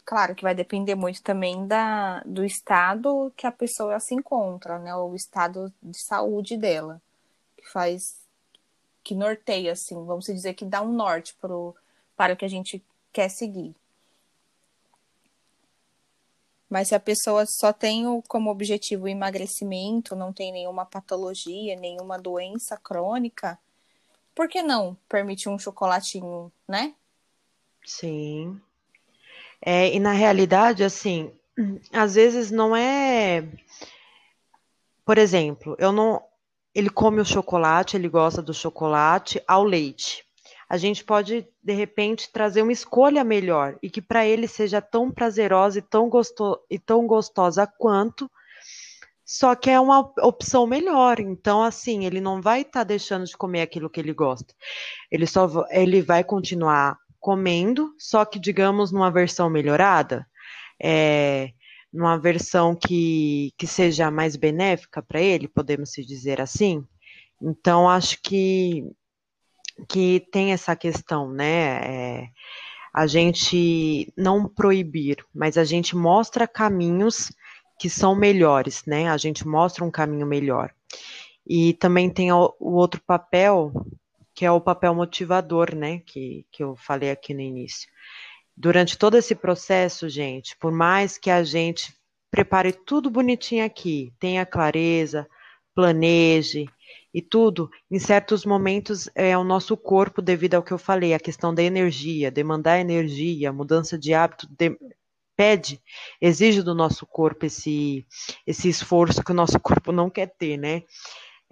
Claro 0.06 0.36
que 0.36 0.44
vai 0.44 0.54
depender 0.54 0.96
muito 0.96 1.24
também 1.24 1.66
da, 1.66 2.22
do 2.26 2.44
estado 2.44 3.34
que 3.36 3.48
a 3.48 3.52
pessoa 3.52 4.00
se 4.00 4.14
encontra, 4.14 4.78
né? 4.78 4.94
O 4.96 5.16
estado 5.16 5.74
de 5.82 5.98
saúde 5.98 6.58
dela, 6.58 7.02
que 7.58 7.68
faz, 7.70 8.22
que 9.04 9.16
norteia, 9.16 9.72
assim, 9.72 9.96
vamos 10.06 10.26
dizer 10.26 10.54
que 10.54 10.66
dá 10.66 10.82
um 10.82 10.92
norte 10.92 11.36
pro, 11.40 11.76
para 12.16 12.34
o 12.34 12.38
que 12.38 12.46
a 12.46 12.50
gente 12.50 12.84
quer 13.12 13.30
seguir. 13.30 13.76
Mas 16.74 16.88
se 16.88 16.96
a 16.96 17.00
pessoa 17.00 17.46
só 17.46 17.72
tem 17.72 18.04
como 18.28 18.50
objetivo 18.50 19.04
o 19.04 19.08
emagrecimento, 19.08 20.16
não 20.16 20.34
tem 20.34 20.52
nenhuma 20.52 20.88
patologia, 20.88 21.76
nenhuma 21.76 22.18
doença 22.18 22.76
crônica, 22.76 23.60
por 24.34 24.48
que 24.48 24.64
não 24.64 24.98
permitir 25.08 25.50
um 25.50 25.60
chocolatinho, 25.60 26.52
né? 26.68 26.96
Sim. 27.86 28.60
É, 29.62 29.94
e 29.94 30.00
na 30.00 30.14
realidade, 30.14 30.84
assim, 30.84 31.32
às 31.94 32.16
vezes 32.16 32.50
não 32.50 32.76
é. 32.76 33.48
Por 35.06 35.20
exemplo, 35.20 35.76
eu 35.78 35.92
não. 35.92 36.24
Ele 36.74 36.90
come 36.90 37.22
o 37.22 37.26
chocolate, 37.26 37.96
ele 37.96 38.10
gosta 38.10 38.42
do 38.42 38.52
chocolate 38.52 39.40
ao 39.48 39.64
leite. 39.64 40.23
A 40.74 40.78
gente 40.78 41.04
pode, 41.04 41.48
de 41.62 41.74
repente, 41.74 42.32
trazer 42.32 42.64
uma 42.64 42.72
escolha 42.72 43.24
melhor 43.24 43.78
e 43.80 43.92
que 43.92 44.02
para 44.02 44.26
ele 44.26 44.48
seja 44.48 44.82
tão 44.82 45.12
prazerosa 45.12 45.78
e 45.78 45.84
tão, 45.84 46.10
gosto, 46.10 46.60
e 46.68 46.80
tão 46.80 47.06
gostosa 47.06 47.68
quanto, 47.68 48.28
só 49.24 49.54
que 49.54 49.70
é 49.70 49.80
uma 49.80 50.00
opção 50.18 50.66
melhor. 50.66 51.20
Então, 51.20 51.62
assim, 51.62 52.08
ele 52.08 52.20
não 52.20 52.42
vai 52.42 52.62
estar 52.62 52.80
tá 52.80 52.86
deixando 52.86 53.24
de 53.24 53.38
comer 53.38 53.62
aquilo 53.62 53.88
que 53.88 54.00
ele 54.00 54.14
gosta. 54.14 54.52
Ele 55.12 55.28
só 55.28 55.48
ele 55.70 56.02
vai 56.02 56.24
continuar 56.24 56.98
comendo, 57.20 57.94
só 58.00 58.26
que, 58.26 58.40
digamos, 58.40 58.92
numa 58.92 59.12
versão 59.12 59.52
melhorada, 59.52 60.26
é, 60.82 61.52
numa 61.94 62.18
versão 62.18 62.76
que, 62.76 63.54
que 63.60 63.68
seja 63.68 64.10
mais 64.10 64.36
benéfica 64.36 65.04
para 65.04 65.22
ele, 65.22 65.48
podemos 65.48 65.92
dizer 65.92 66.42
assim. 66.42 66.84
Então, 67.40 67.88
acho 67.88 68.20
que, 68.24 68.90
que 69.88 70.26
tem 70.32 70.52
essa 70.52 70.76
questão, 70.76 71.32
né? 71.32 71.80
É, 71.84 72.28
a 72.94 73.08
gente 73.08 74.12
não 74.16 74.48
proibir, 74.48 75.18
mas 75.34 75.58
a 75.58 75.64
gente 75.64 75.96
mostra 75.96 76.48
caminhos 76.48 77.32
que 77.80 77.90
são 77.90 78.16
melhores, 78.16 78.84
né? 78.86 79.10
A 79.10 79.18
gente 79.18 79.48
mostra 79.48 79.84
um 79.84 79.92
caminho 79.92 80.28
melhor. 80.28 80.72
E 81.46 81.74
também 81.74 82.10
tem 82.10 82.32
o, 82.32 82.54
o 82.60 82.74
outro 82.74 83.02
papel 83.06 83.74
que 84.34 84.46
é 84.46 84.52
o 84.52 84.62
papel 84.62 84.96
motivador, 84.96 85.76
né, 85.76 86.00
que, 86.00 86.46
que 86.52 86.64
eu 86.64 86.76
falei 86.76 87.12
aqui 87.12 87.34
no 87.34 87.42
início. 87.42 87.88
Durante 88.56 88.98
todo 88.98 89.18
esse 89.18 89.36
processo, 89.36 90.10
gente, 90.10 90.58
por 90.58 90.72
mais 90.72 91.18
que 91.18 91.30
a 91.30 91.44
gente 91.44 91.94
prepare 92.32 92.72
tudo 92.72 93.10
bonitinho 93.10 93.66
aqui, 93.66 94.12
tenha 94.20 94.46
clareza, 94.46 95.28
planeje 95.76 96.68
e 97.14 97.22
tudo, 97.22 97.70
em 97.90 98.00
certos 98.00 98.46
momentos 98.46 99.10
é 99.16 99.38
o 99.38 99.44
nosso 99.44 99.78
corpo, 99.78 100.22
devido 100.22 100.56
ao 100.56 100.64
que 100.64 100.72
eu 100.72 100.78
falei, 100.78 101.14
a 101.14 101.20
questão 101.20 101.54
da 101.54 101.64
energia, 101.64 102.32
demandar 102.32 102.80
energia, 102.80 103.54
mudança 103.54 103.98
de 103.98 104.14
hábito, 104.14 104.48
de, 104.50 104.78
pede, 105.36 105.82
exige 106.22 106.62
do 106.62 106.76
nosso 106.76 107.06
corpo 107.06 107.46
esse, 107.46 108.06
esse 108.46 108.70
esforço 108.70 109.24
que 109.24 109.32
o 109.32 109.36
nosso 109.36 109.60
corpo 109.62 109.92
não 109.92 110.10
quer 110.10 110.28
ter, 110.38 110.58
né? 110.58 110.84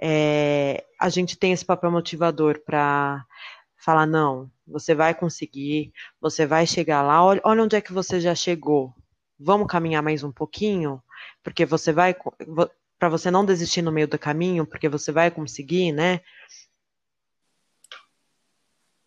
é, 0.02 0.84
a 1.00 1.10
gente 1.10 1.38
tem 1.38 1.54
esse 1.54 1.64
papel 1.64 1.92
motivador 1.92 2.60
para 2.66 3.24
falar, 3.78 4.08
não, 4.08 4.50
você 4.66 4.96
vai 4.96 5.14
conseguir, 5.14 5.94
você 6.20 6.46
vai 6.46 6.66
chegar 6.66 7.04
lá, 7.04 7.24
olha, 7.24 7.42
olha 7.44 7.64
onde 7.64 7.76
é 7.76 7.82
que 7.82 7.94
você 7.94 8.20
já 8.20 8.34
chegou, 8.34 8.94
vamos 9.40 9.68
caminhar 9.68 10.02
mais 10.02 10.24
um 10.24 10.32
pouquinho, 10.32 11.02
porque 11.44 11.66
você 11.66 11.94
vai, 11.94 12.16
para 13.02 13.10
você 13.10 13.32
não 13.32 13.44
desistir 13.44 13.82
no 13.82 13.92
meio 13.92 14.08
do 14.08 14.20
caminho, 14.20 14.64
porque 14.64 14.88
você 14.88 15.12
vai 15.12 15.32
conseguir, 15.32 15.92
né? 15.92 16.22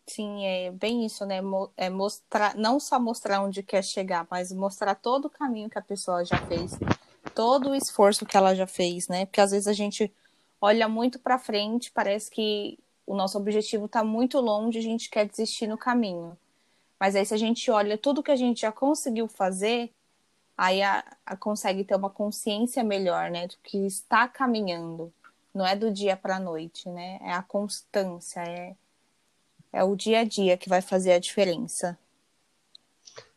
Sim, 0.05 0.45
é 0.45 0.69
bem 0.69 1.05
isso, 1.05 1.25
né? 1.25 1.39
É 1.77 1.89
mostrar, 1.89 2.57
não 2.57 2.77
só 2.77 2.99
mostrar 2.99 3.41
onde 3.41 3.63
quer 3.63 3.81
chegar, 3.81 4.27
mas 4.29 4.51
mostrar 4.51 4.95
todo 4.95 5.25
o 5.25 5.29
caminho 5.29 5.69
que 5.69 5.79
a 5.79 5.81
pessoa 5.81 6.25
já 6.25 6.37
fez, 6.45 6.73
todo 7.33 7.69
o 7.69 7.75
esforço 7.75 8.25
que 8.25 8.35
ela 8.35 8.53
já 8.53 8.67
fez, 8.67 9.07
né? 9.07 9.25
Porque 9.27 9.39
às 9.39 9.51
vezes 9.51 9.67
a 9.69 9.73
gente 9.73 10.13
olha 10.59 10.89
muito 10.89 11.17
para 11.17 11.39
frente, 11.39 11.89
parece 11.89 12.29
que 12.29 12.77
o 13.07 13.15
nosso 13.15 13.37
objetivo 13.37 13.85
está 13.85 14.03
muito 14.03 14.41
longe, 14.41 14.77
a 14.77 14.81
gente 14.81 15.09
quer 15.09 15.25
desistir 15.25 15.67
no 15.67 15.77
caminho. 15.77 16.37
Mas 16.99 17.15
aí, 17.15 17.25
se 17.25 17.33
a 17.33 17.37
gente 17.37 17.71
olha 17.71 17.97
tudo 17.97 18.21
que 18.21 18.31
a 18.31 18.35
gente 18.35 18.59
já 18.59 18.73
conseguiu 18.73 19.29
fazer, 19.29 19.94
aí 20.57 20.81
a, 20.81 21.03
a 21.25 21.35
consegue 21.35 21.83
ter 21.83 21.95
uma 21.95 22.09
consciência 22.09 22.83
melhor, 22.83 23.29
né, 23.29 23.47
do 23.47 23.55
que 23.63 23.85
está 23.85 24.27
caminhando. 24.27 25.11
Não 25.53 25.65
é 25.65 25.75
do 25.75 25.91
dia 25.91 26.17
para 26.17 26.35
a 26.35 26.39
noite, 26.39 26.89
né? 26.89 27.17
É 27.21 27.31
a 27.31 27.41
constância, 27.41 28.41
é, 28.41 28.75
é 29.71 29.83
o 29.83 29.95
dia 29.95 30.19
a 30.19 30.23
dia 30.23 30.57
que 30.57 30.67
vai 30.67 30.81
fazer 30.81 31.13
a 31.13 31.19
diferença. 31.19 31.97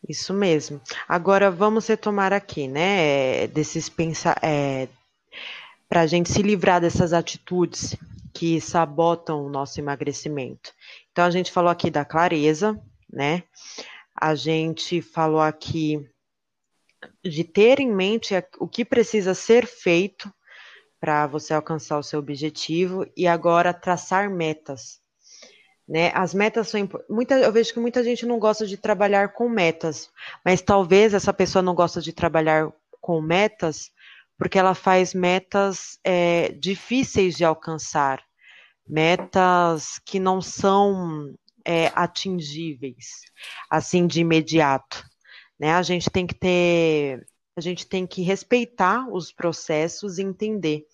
Isso 0.09 0.33
mesmo. 0.33 0.81
Agora 1.09 1.51
vamos 1.51 1.87
retomar 1.87 2.33
aqui, 2.33 2.67
né, 2.67 3.47
desses 3.49 3.89
pensar, 3.89 4.39
é, 4.43 4.89
para 5.89 6.03
a 6.03 6.07
gente 6.07 6.31
se 6.31 6.43
livrar 6.43 6.81
dessas 6.81 7.13
atitudes 7.13 7.97
que 8.33 8.61
sabotam 8.61 9.45
o 9.45 9.49
nosso 9.49 9.81
emagrecimento. 9.81 10.73
Então, 11.11 11.25
a 11.25 11.31
gente 11.31 11.51
falou 11.51 11.71
aqui 11.71 11.91
da 11.91 12.05
clareza, 12.05 12.81
né? 13.13 13.43
A 14.15 14.35
gente 14.35 15.03
falou 15.03 15.41
aqui 15.41 16.09
de 17.25 17.45
ter 17.45 17.81
em 17.81 17.93
mente 17.93 18.35
o 18.59 18.69
que 18.69 18.85
precisa 18.85 19.35
ser 19.35 19.67
feito 19.67 20.33
para 21.01 21.27
você 21.27 21.55
alcançar 21.55 21.99
o 21.99 22.03
seu 22.03 22.19
objetivo 22.19 23.07
e 23.17 23.27
agora 23.27 23.73
traçar 23.73 24.29
metas. 24.31 25.01
Né? 25.89 26.11
As 26.15 26.35
metas 26.35 26.69
são 26.69 26.89
muita, 27.09 27.35
eu 27.39 27.53
vejo 27.53 27.73
que 27.73 27.81
muita 27.81 28.05
gente 28.05 28.27
não 28.27 28.39
gosta 28.39 28.67
de 28.67 28.77
trabalhar 28.77 29.33
com 29.33 29.49
metas, 29.49 30.11
mas 30.45 30.61
talvez 30.61 31.15
essa 31.15 31.33
pessoa 31.33 31.63
não 31.63 31.75
gosta 31.75 32.01
de 32.01 32.13
trabalhar 32.13 32.71
com 33.01 33.21
metas 33.23 33.91
porque 34.37 34.59
ela 34.59 34.75
faz 34.75 35.15
metas 35.15 35.99
é, 36.05 36.53
difíceis 36.53 37.37
de 37.37 37.45
alcançar, 37.45 38.23
metas 38.87 39.99
que 40.05 40.21
não 40.21 40.41
são 40.41 41.35
é, 41.65 41.91
atingíveis, 41.95 43.23
assim, 43.69 44.07
de 44.07 44.21
imediato. 44.21 45.08
Né? 45.59 45.73
A 45.73 45.83
gente 45.83 46.11
tem 46.11 46.27
que 46.27 46.35
ter, 46.35 47.27
a 47.57 47.61
gente 47.61 47.87
tem 47.87 48.07
que 48.07 48.23
respeitar 48.23 49.09
os 49.13 49.33
processos 49.33 50.19
e 50.19 50.23
entender 50.23 50.87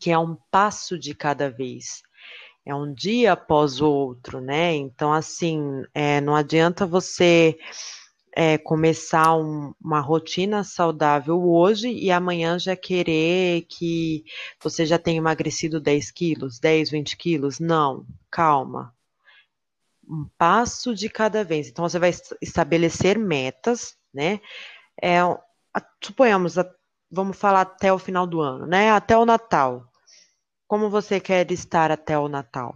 que 0.00 0.10
é 0.10 0.18
um 0.18 0.36
passo 0.50 0.98
de 0.98 1.14
cada 1.14 1.50
vez. 1.50 2.02
É 2.64 2.74
um 2.74 2.92
dia 2.92 3.32
após 3.32 3.80
o 3.80 3.88
outro, 3.88 4.40
né? 4.40 4.74
Então, 4.74 5.12
assim, 5.12 5.84
é, 5.94 6.20
não 6.20 6.34
adianta 6.34 6.84
você 6.84 7.56
é, 8.34 8.58
começar 8.58 9.36
um, 9.36 9.72
uma 9.80 10.00
rotina 10.00 10.64
saudável 10.64 11.40
hoje 11.42 11.88
e 11.88 12.10
amanhã 12.10 12.58
já 12.58 12.76
querer 12.76 13.62
que 13.68 14.24
você 14.60 14.84
já 14.84 14.98
tenha 14.98 15.18
emagrecido 15.18 15.80
10 15.80 16.10
quilos, 16.10 16.58
10, 16.58 16.90
20 16.90 17.16
quilos. 17.16 17.60
Não, 17.60 18.04
calma. 18.30 18.95
Um 20.08 20.28
passo 20.38 20.94
de 20.94 21.08
cada 21.08 21.42
vez. 21.44 21.68
Então, 21.68 21.88
você 21.88 21.98
vai 21.98 22.12
estabelecer 22.40 23.18
metas, 23.18 23.96
né? 24.14 24.40
É, 25.02 25.18
suponhamos, 26.02 26.54
vamos 27.10 27.36
falar 27.36 27.62
até 27.62 27.92
o 27.92 27.98
final 27.98 28.26
do 28.26 28.40
ano, 28.40 28.66
né? 28.66 28.90
Até 28.90 29.16
o 29.16 29.26
Natal. 29.26 29.90
Como 30.68 30.90
você 30.90 31.20
quer 31.20 31.50
estar 31.50 31.90
até 31.90 32.18
o 32.18 32.28
Natal? 32.28 32.74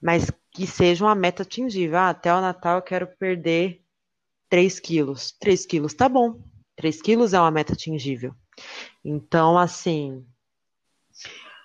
Mas 0.00 0.30
que 0.52 0.66
seja 0.66 1.04
uma 1.04 1.14
meta 1.14 1.42
atingível. 1.42 1.98
Ah, 1.98 2.10
até 2.10 2.32
o 2.34 2.40
Natal 2.40 2.76
eu 2.76 2.82
quero 2.82 3.06
perder 3.06 3.82
3 4.48 4.80
quilos. 4.80 5.32
3 5.38 5.64
quilos 5.66 5.94
tá 5.94 6.08
bom. 6.08 6.42
3 6.76 7.00
quilos 7.00 7.32
é 7.32 7.40
uma 7.40 7.50
meta 7.50 7.72
atingível. 7.72 8.34
Então, 9.04 9.56
assim, 9.56 10.26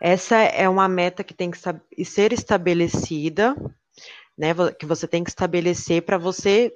essa 0.02 0.36
é 0.36 0.68
uma 0.70 0.88
meta 0.88 1.24
que 1.24 1.34
tem 1.34 1.50
que 1.50 1.58
ser 2.06 2.32
estabelecida, 2.32 3.56
né? 4.38 4.54
Que 4.80 4.86
você 4.86 5.08
tem 5.08 5.24
que 5.24 5.30
estabelecer 5.30 6.04
para 6.04 6.18
você. 6.18 6.74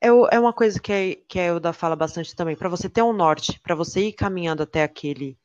É, 0.00 0.08
é 0.08 0.40
uma 0.40 0.52
coisa 0.52 0.78
que, 0.78 0.92
é, 0.92 1.14
que 1.14 1.38
a 1.38 1.44
Euda 1.46 1.72
fala 1.72 1.96
bastante 1.96 2.36
também, 2.36 2.54
para 2.54 2.68
você 2.68 2.88
ter 2.88 3.02
um 3.02 3.12
norte, 3.12 3.58
para 3.60 3.74
você 3.74 4.08
ir 4.08 4.12
caminhando 4.12 4.62
até 4.62 4.82
aquele, 4.82 5.38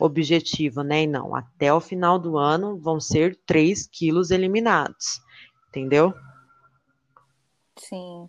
objetivo, 0.00 0.82
né? 0.82 1.02
E 1.02 1.06
não, 1.06 1.34
até 1.34 1.72
o 1.72 1.80
final 1.80 2.18
do 2.18 2.38
ano 2.38 2.78
vão 2.78 2.98
ser 2.98 3.36
3 3.44 3.86
quilos 3.86 4.30
eliminados, 4.30 5.20
entendeu? 5.68 6.14
Sim. 7.76 8.28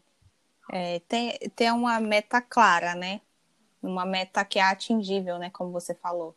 É, 0.72 1.00
tem, 1.08 1.38
tem 1.56 1.72
uma 1.72 2.00
meta 2.00 2.42
clara, 2.42 2.94
né? 2.94 3.22
Uma 3.82 4.06
meta 4.06 4.44
que 4.44 4.60
é 4.60 4.64
atingível, 4.64 5.40
né? 5.40 5.50
Como 5.50 5.72
você 5.72 5.96
falou. 5.96 6.36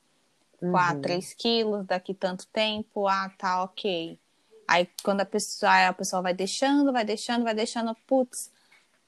Tipo, 0.52 0.76
ah, 0.76 0.92
uhum. 0.92 0.98
ah, 0.98 1.00
3 1.00 1.34
quilos 1.34 1.86
daqui 1.86 2.14
tanto 2.14 2.46
tempo, 2.46 3.08
ah, 3.08 3.30
tá 3.36 3.62
ok. 3.64 4.18
Aí 4.66 4.88
quando 5.02 5.20
a 5.20 5.26
pessoa, 5.26 5.88
a 5.88 5.92
pessoa 5.92 6.22
vai 6.22 6.34
deixando, 6.34 6.92
vai 6.92 7.04
deixando, 7.04 7.44
vai 7.44 7.54
deixando, 7.54 7.94
putz, 8.06 8.50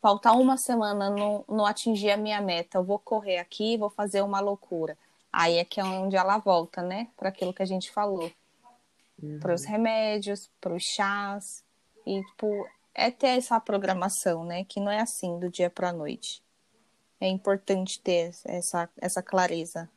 falta 0.00 0.32
uma 0.32 0.56
semana, 0.56 1.10
não, 1.10 1.44
não 1.48 1.66
atingir 1.66 2.10
a 2.10 2.16
minha 2.16 2.40
meta, 2.40 2.78
eu 2.78 2.84
vou 2.84 2.98
correr 2.98 3.38
aqui, 3.38 3.76
vou 3.76 3.90
fazer 3.90 4.22
uma 4.22 4.40
loucura. 4.40 4.96
Aí 5.32 5.58
é 5.58 5.64
que 5.64 5.80
é 5.80 5.84
onde 5.84 6.16
ela 6.16 6.38
volta, 6.38 6.82
né? 6.82 7.08
Para 7.16 7.28
aquilo 7.28 7.52
que 7.52 7.62
a 7.62 7.66
gente 7.66 7.90
falou. 7.90 8.32
Uhum. 9.22 9.38
Para 9.40 9.54
os 9.54 9.64
remédios, 9.64 10.50
para 10.60 10.74
os 10.74 10.82
chás. 10.82 11.62
E, 12.06 12.22
tipo, 12.22 12.66
é 12.94 13.10
ter 13.10 13.36
essa 13.36 13.60
programação, 13.60 14.44
né? 14.44 14.64
Que 14.64 14.80
não 14.80 14.90
é 14.90 15.00
assim 15.00 15.38
do 15.38 15.50
dia 15.50 15.68
para 15.68 15.90
a 15.90 15.92
noite. 15.92 16.42
É 17.20 17.28
importante 17.28 18.00
ter 18.00 18.30
essa, 18.44 18.88
essa 18.96 19.22
clareza. 19.22 19.90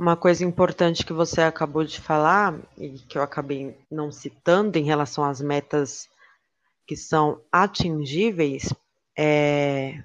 Uma 0.00 0.16
coisa 0.16 0.42
importante 0.46 1.04
que 1.04 1.12
você 1.12 1.42
acabou 1.42 1.84
de 1.84 2.00
falar, 2.00 2.58
e 2.78 2.88
que 3.00 3.18
eu 3.18 3.22
acabei 3.22 3.76
não 3.90 4.10
citando 4.10 4.78
em 4.78 4.82
relação 4.82 5.22
às 5.22 5.42
metas 5.42 6.08
que 6.86 6.96
são 6.96 7.42
atingíveis, 7.52 8.72
é 9.14 10.02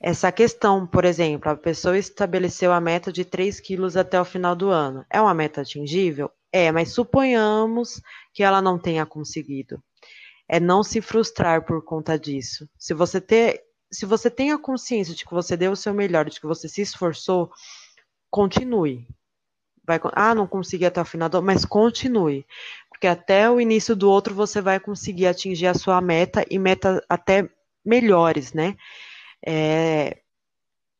essa 0.00 0.30
questão, 0.30 0.86
por 0.86 1.04
exemplo, 1.04 1.50
a 1.50 1.56
pessoa 1.56 1.98
estabeleceu 1.98 2.70
a 2.72 2.80
meta 2.80 3.10
de 3.10 3.24
3 3.24 3.58
quilos 3.58 3.96
até 3.96 4.20
o 4.20 4.24
final 4.24 4.54
do 4.54 4.68
ano. 4.68 5.04
É 5.10 5.20
uma 5.20 5.34
meta 5.34 5.62
atingível? 5.62 6.30
É, 6.52 6.70
mas 6.70 6.92
suponhamos 6.92 8.00
que 8.32 8.44
ela 8.44 8.62
não 8.62 8.78
tenha 8.78 9.04
conseguido. 9.04 9.82
É 10.48 10.60
não 10.60 10.84
se 10.84 11.00
frustrar 11.00 11.64
por 11.64 11.82
conta 11.82 12.16
disso. 12.16 12.68
Se 12.78 12.94
você 12.94 13.20
ter, 13.20 13.60
se 13.90 14.06
você 14.06 14.30
tem 14.30 14.52
a 14.52 14.58
consciência 14.58 15.16
de 15.16 15.24
que 15.24 15.34
você 15.34 15.56
deu 15.56 15.72
o 15.72 15.76
seu 15.76 15.92
melhor, 15.92 16.26
de 16.26 16.40
que 16.40 16.46
você 16.46 16.68
se 16.68 16.80
esforçou, 16.80 17.50
continue. 18.30 19.06
Vai, 19.84 19.98
ah, 20.12 20.34
não 20.34 20.46
consegui 20.46 20.84
até 20.84 21.00
o 21.00 21.04
final 21.04 21.28
do 21.28 21.42
mas 21.42 21.64
continue. 21.64 22.46
Porque 22.90 23.06
até 23.06 23.50
o 23.50 23.60
início 23.60 23.96
do 23.96 24.10
outro 24.10 24.34
você 24.34 24.60
vai 24.60 24.78
conseguir 24.80 25.26
atingir 25.26 25.66
a 25.66 25.74
sua 25.74 26.00
meta 26.00 26.44
e 26.50 26.58
metas 26.58 27.00
até 27.08 27.48
melhores, 27.84 28.52
né? 28.52 28.76
É, 29.46 30.18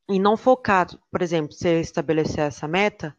e 0.09 0.19
não 0.19 0.37
focar, 0.37 0.87
por 1.11 1.21
exemplo, 1.23 1.53
você 1.53 1.81
estabelecer 1.81 2.41
essa 2.41 2.67
meta, 2.67 3.15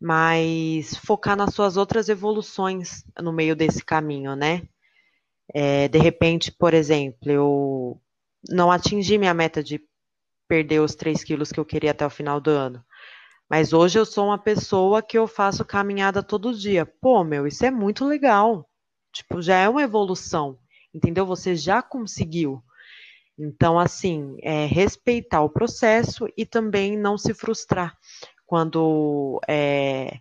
mas 0.00 0.96
focar 0.96 1.36
nas 1.36 1.54
suas 1.54 1.76
outras 1.76 2.08
evoluções 2.08 3.04
no 3.20 3.32
meio 3.32 3.56
desse 3.56 3.84
caminho, 3.84 4.36
né? 4.36 4.62
É, 5.54 5.88
de 5.88 5.98
repente, 5.98 6.52
por 6.52 6.74
exemplo, 6.74 7.30
eu 7.30 8.00
não 8.48 8.70
atingi 8.70 9.18
minha 9.18 9.34
meta 9.34 9.62
de 9.62 9.80
perder 10.48 10.80
os 10.80 10.94
3 10.94 11.24
quilos 11.24 11.50
que 11.50 11.58
eu 11.58 11.64
queria 11.64 11.92
até 11.92 12.06
o 12.06 12.10
final 12.10 12.40
do 12.40 12.50
ano. 12.50 12.84
Mas 13.50 13.72
hoje 13.72 13.98
eu 13.98 14.06
sou 14.06 14.26
uma 14.26 14.38
pessoa 14.38 15.02
que 15.02 15.18
eu 15.18 15.26
faço 15.26 15.64
caminhada 15.64 16.22
todo 16.22 16.54
dia. 16.56 16.86
Pô, 16.86 17.22
meu, 17.22 17.46
isso 17.46 17.64
é 17.64 17.70
muito 17.70 18.04
legal. 18.04 18.68
Tipo, 19.12 19.42
já 19.42 19.58
é 19.58 19.68
uma 19.68 19.82
evolução, 19.82 20.58
entendeu? 20.94 21.26
Você 21.26 21.54
já 21.54 21.82
conseguiu. 21.82 22.62
Então, 23.38 23.78
assim, 23.78 24.36
é, 24.42 24.66
respeitar 24.66 25.42
o 25.42 25.50
processo 25.50 26.26
e 26.36 26.46
também 26.46 26.96
não 26.96 27.18
se 27.18 27.34
frustrar 27.34 27.96
quando 28.46 29.40
é, 29.48 30.18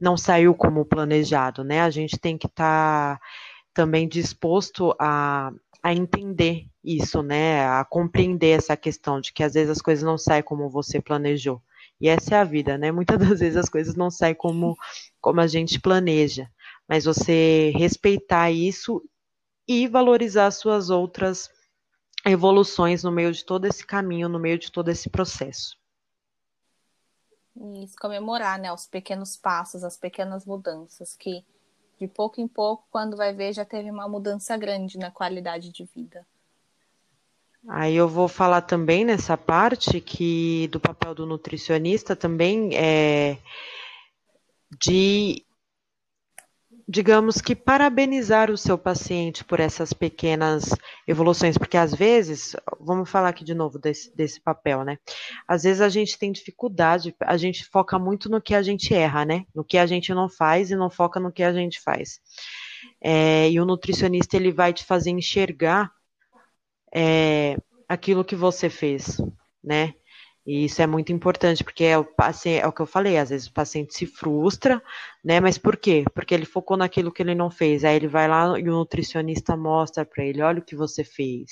não 0.00 0.16
saiu 0.16 0.54
como 0.54 0.84
planejado, 0.84 1.64
né? 1.64 1.80
A 1.80 1.90
gente 1.90 2.18
tem 2.18 2.36
que 2.36 2.46
estar 2.46 3.16
tá 3.16 3.20
também 3.72 4.08
disposto 4.08 4.94
a, 4.98 5.52
a 5.82 5.94
entender 5.94 6.66
isso, 6.82 7.22
né? 7.22 7.66
A 7.66 7.84
compreender 7.84 8.58
essa 8.58 8.76
questão 8.76 9.20
de 9.20 9.32
que 9.32 9.42
às 9.42 9.54
vezes 9.54 9.70
as 9.70 9.82
coisas 9.82 10.04
não 10.04 10.18
saem 10.18 10.42
como 10.42 10.68
você 10.68 11.00
planejou. 11.00 11.62
E 12.00 12.08
essa 12.08 12.36
é 12.36 12.38
a 12.38 12.44
vida, 12.44 12.78
né? 12.78 12.92
Muitas 12.92 13.18
das 13.18 13.40
vezes 13.40 13.56
as 13.56 13.68
coisas 13.68 13.94
não 13.94 14.10
saem 14.10 14.34
como, 14.34 14.76
como 15.20 15.40
a 15.40 15.46
gente 15.46 15.80
planeja. 15.80 16.50
Mas 16.88 17.04
você 17.04 17.70
respeitar 17.76 18.50
isso 18.50 19.02
e 19.66 19.86
valorizar 19.86 20.46
as 20.46 20.56
suas 20.56 20.90
outras 20.90 21.50
evoluções 22.24 23.02
no 23.02 23.12
meio 23.12 23.32
de 23.32 23.44
todo 23.44 23.66
esse 23.66 23.86
caminho, 23.86 24.28
no 24.28 24.38
meio 24.38 24.58
de 24.58 24.72
todo 24.72 24.88
esse 24.88 25.10
processo. 25.10 25.76
Isso, 27.82 27.96
comemorar, 28.00 28.58
né, 28.58 28.72
os 28.72 28.86
pequenos 28.86 29.36
passos, 29.36 29.82
as 29.82 29.96
pequenas 29.96 30.46
mudanças, 30.46 31.16
que 31.16 31.44
de 31.98 32.06
pouco 32.06 32.40
em 32.40 32.46
pouco, 32.46 32.86
quando 32.90 33.16
vai 33.16 33.34
ver, 33.34 33.52
já 33.52 33.64
teve 33.64 33.90
uma 33.90 34.08
mudança 34.08 34.56
grande 34.56 34.96
na 34.96 35.10
qualidade 35.10 35.70
de 35.70 35.84
vida. 35.84 36.24
Aí 37.68 37.94
eu 37.94 38.08
vou 38.08 38.28
falar 38.28 38.62
também 38.62 39.04
nessa 39.04 39.36
parte 39.36 40.00
que 40.00 40.68
do 40.68 40.80
papel 40.80 41.14
do 41.14 41.26
nutricionista 41.26 42.16
também 42.16 42.74
é 42.74 43.36
de 44.80 45.44
digamos 46.88 47.42
que 47.42 47.54
parabenizar 47.54 48.50
o 48.50 48.56
seu 48.56 48.78
paciente 48.78 49.44
por 49.44 49.60
essas 49.60 49.92
pequenas 49.92 50.70
evoluções, 51.06 51.58
porque 51.58 51.76
às 51.76 51.94
vezes, 51.94 52.56
vamos 52.80 53.10
falar 53.10 53.28
aqui 53.28 53.44
de 53.44 53.52
novo 53.52 53.78
desse, 53.78 54.16
desse 54.16 54.40
papel, 54.40 54.82
né? 54.82 54.98
Às 55.46 55.64
vezes 55.64 55.82
a 55.82 55.90
gente 55.90 56.18
tem 56.18 56.32
dificuldade, 56.32 57.14
a 57.20 57.36
gente 57.36 57.66
foca 57.66 57.98
muito 57.98 58.30
no 58.30 58.40
que 58.40 58.54
a 58.54 58.62
gente 58.62 58.94
erra, 58.94 59.26
né? 59.26 59.44
No 59.54 59.62
que 59.62 59.76
a 59.76 59.84
gente 59.84 60.14
não 60.14 60.30
faz 60.30 60.70
e 60.70 60.76
não 60.76 60.88
foca 60.88 61.20
no 61.20 61.30
que 61.30 61.42
a 61.42 61.52
gente 61.52 61.78
faz. 61.78 62.20
É, 63.02 63.50
e 63.50 63.60
o 63.60 63.66
nutricionista 63.66 64.36
ele 64.36 64.50
vai 64.50 64.72
te 64.72 64.82
fazer 64.84 65.10
enxergar 65.10 65.92
é, 66.94 67.56
aquilo 67.88 68.24
que 68.24 68.36
você 68.36 68.68
fez, 68.68 69.18
né? 69.62 69.94
E 70.46 70.64
isso 70.64 70.80
é 70.80 70.86
muito 70.86 71.12
importante, 71.12 71.62
porque 71.62 71.84
é 71.84 71.98
o, 71.98 72.08
é 72.46 72.66
o 72.66 72.72
que 72.72 72.80
eu 72.80 72.86
falei, 72.86 73.18
às 73.18 73.28
vezes 73.28 73.48
o 73.48 73.52
paciente 73.52 73.92
se 73.94 74.06
frustra, 74.06 74.82
né? 75.22 75.40
Mas 75.40 75.58
por 75.58 75.76
quê? 75.76 76.04
Porque 76.14 76.32
ele 76.32 76.46
focou 76.46 76.74
naquilo 76.74 77.12
que 77.12 77.22
ele 77.22 77.34
não 77.34 77.50
fez. 77.50 77.84
Aí 77.84 77.96
ele 77.96 78.08
vai 78.08 78.26
lá 78.26 78.58
e 78.58 78.62
o 78.62 78.72
nutricionista 78.72 79.54
mostra 79.58 80.06
para 80.06 80.24
ele: 80.24 80.40
olha 80.40 80.60
o 80.60 80.64
que 80.64 80.74
você 80.74 81.04
fez, 81.04 81.50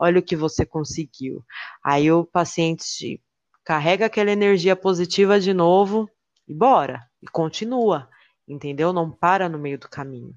olha 0.00 0.18
o 0.18 0.22
que 0.22 0.34
você 0.34 0.64
conseguiu. 0.64 1.44
Aí 1.84 2.10
o 2.10 2.24
paciente 2.24 3.22
carrega 3.62 4.06
aquela 4.06 4.30
energia 4.30 4.74
positiva 4.74 5.38
de 5.38 5.52
novo 5.52 6.08
e 6.48 6.54
bora, 6.54 7.06
e 7.22 7.26
continua, 7.26 8.08
entendeu? 8.48 8.94
Não 8.94 9.10
para 9.10 9.46
no 9.46 9.58
meio 9.58 9.78
do 9.78 9.90
caminho. 9.90 10.34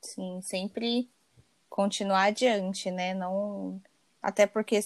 Sim, 0.00 0.40
sempre 0.40 1.10
continuar 1.76 2.22
adiante, 2.28 2.90
né? 2.90 3.12
Não 3.12 3.78
até 4.22 4.46
porque 4.46 4.80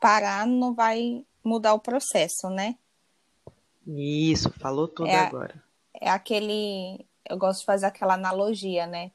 parar 0.00 0.44
não 0.44 0.74
vai 0.74 1.24
mudar 1.42 1.72
o 1.72 1.78
processo, 1.78 2.50
né? 2.50 2.76
Isso, 3.86 4.52
falou 4.58 4.88
tudo 4.88 5.08
é, 5.08 5.18
agora. 5.18 5.62
É 5.94 6.10
aquele, 6.10 7.06
eu 7.30 7.38
gosto 7.38 7.60
de 7.60 7.66
fazer 7.66 7.86
aquela 7.86 8.14
analogia, 8.14 8.88
né? 8.88 9.12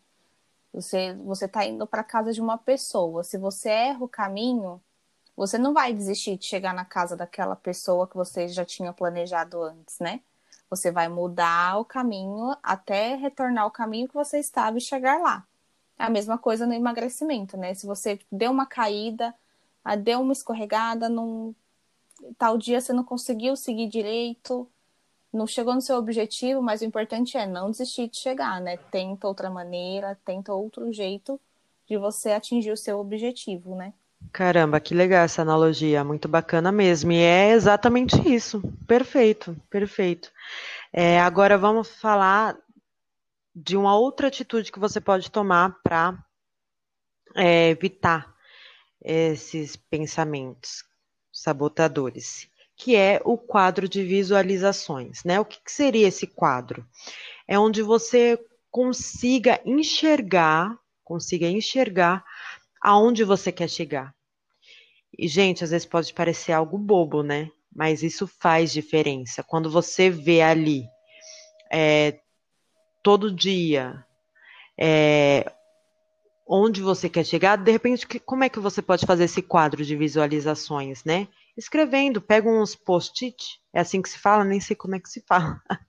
Você 0.73 1.13
você 1.15 1.49
tá 1.49 1.65
indo 1.65 1.85
para 1.85 2.01
casa 2.01 2.31
de 2.31 2.39
uma 2.39 2.57
pessoa, 2.57 3.25
se 3.25 3.37
você 3.37 3.69
erra 3.69 4.05
o 4.05 4.07
caminho, 4.07 4.81
você 5.35 5.57
não 5.57 5.73
vai 5.73 5.93
desistir 5.93 6.37
de 6.37 6.45
chegar 6.45 6.73
na 6.73 6.85
casa 6.85 7.17
daquela 7.17 7.57
pessoa 7.57 8.07
que 8.07 8.15
você 8.15 8.47
já 8.47 8.63
tinha 8.63 8.93
planejado 8.93 9.61
antes, 9.61 9.99
né? 9.99 10.21
Você 10.69 10.91
vai 10.91 11.09
mudar 11.09 11.77
o 11.77 11.85
caminho 11.85 12.55
até 12.63 13.15
retornar 13.15 13.65
ao 13.65 13.71
caminho 13.71 14.07
que 14.07 14.13
você 14.13 14.39
estava 14.39 14.77
e 14.77 14.81
chegar 14.81 15.19
lá. 15.19 15.45
A 15.97 16.09
mesma 16.09 16.37
coisa 16.37 16.67
no 16.67 16.73
emagrecimento, 16.73 17.57
né? 17.57 17.73
Se 17.73 17.85
você 17.85 18.19
deu 18.31 18.51
uma 18.51 18.65
caída, 18.65 19.33
deu 20.03 20.21
uma 20.21 20.33
escorregada, 20.33 21.09
num 21.09 21.55
tal 22.37 22.57
dia 22.57 22.81
você 22.81 22.93
não 22.93 23.03
conseguiu 23.03 23.55
seguir 23.55 23.87
direito, 23.87 24.67
não 25.33 25.47
chegou 25.47 25.73
no 25.73 25.81
seu 25.81 25.97
objetivo, 25.97 26.61
mas 26.61 26.81
o 26.81 26.85
importante 26.85 27.37
é 27.37 27.45
não 27.45 27.71
desistir 27.71 28.09
de 28.09 28.17
chegar, 28.17 28.61
né? 28.61 28.77
Tenta 28.91 29.27
outra 29.27 29.49
maneira, 29.49 30.17
tenta 30.25 30.53
outro 30.53 30.91
jeito 30.91 31.39
de 31.87 31.97
você 31.97 32.31
atingir 32.31 32.71
o 32.71 32.77
seu 32.77 32.99
objetivo, 32.99 33.75
né? 33.75 33.93
Caramba, 34.31 34.79
que 34.79 34.93
legal 34.95 35.23
essa 35.23 35.41
analogia, 35.41 36.03
muito 36.03 36.27
bacana 36.27 36.71
mesmo. 36.71 37.11
E 37.11 37.17
é 37.17 37.51
exatamente 37.51 38.15
isso. 38.33 38.61
Perfeito, 38.87 39.55
perfeito. 39.69 40.31
É, 40.91 41.19
agora 41.21 41.57
vamos 41.57 41.87
falar 41.87 42.57
de 43.59 43.75
uma 43.75 43.97
outra 43.97 44.27
atitude 44.27 44.71
que 44.71 44.79
você 44.79 45.01
pode 45.01 45.31
tomar 45.31 45.81
para 45.81 46.17
é, 47.35 47.69
evitar 47.69 48.31
esses 49.03 49.75
pensamentos 49.75 50.83
sabotadores, 51.31 52.47
que 52.75 52.95
é 52.95 53.19
o 53.25 53.37
quadro 53.37 53.89
de 53.89 54.03
visualizações, 54.03 55.23
né? 55.23 55.39
O 55.39 55.45
que, 55.45 55.59
que 55.63 55.71
seria 55.71 56.07
esse 56.07 56.27
quadro? 56.27 56.85
É 57.47 57.57
onde 57.57 57.81
você 57.81 58.39
consiga 58.69 59.59
enxergar, 59.65 60.77
consiga 61.03 61.47
enxergar 61.47 62.23
aonde 62.81 63.23
você 63.23 63.51
quer 63.51 63.69
chegar. 63.69 64.13
E, 65.17 65.27
gente, 65.27 65.63
às 65.63 65.71
vezes 65.71 65.85
pode 65.85 66.13
parecer 66.13 66.51
algo 66.51 66.77
bobo, 66.77 67.23
né? 67.23 67.49
mas 67.77 68.01
isso 68.01 68.25
faz 68.25 68.73
diferença. 68.73 69.43
Quando 69.43 69.69
você 69.69 70.09
vê 70.09 70.41
ali 70.41 70.89
é, 71.71 72.19
todo 73.07 73.31
dia 73.31 74.05
é, 74.77 75.49
onde 76.45 76.81
você 76.81 77.07
quer 77.07 77.23
chegar, 77.23 77.55
de 77.55 77.71
repente, 77.71 78.05
como 78.19 78.43
é 78.43 78.49
que 78.49 78.59
você 78.59 78.81
pode 78.81 79.05
fazer 79.05 79.23
esse 79.23 79.41
quadro 79.41 79.85
de 79.85 79.95
visualizações, 79.95 81.05
né? 81.05 81.29
Escrevendo, 81.55 82.19
pega 82.19 82.49
uns 82.49 82.75
post-it, 82.75 83.61
é 83.73 83.79
assim 83.79 84.01
que 84.01 84.09
se 84.09 84.19
fala, 84.19 84.43
nem 84.43 84.59
sei 84.59 84.75
como 84.75 84.95
é 84.95 84.99
que 84.99 85.07
se 85.07 85.23
fala. 85.25 85.57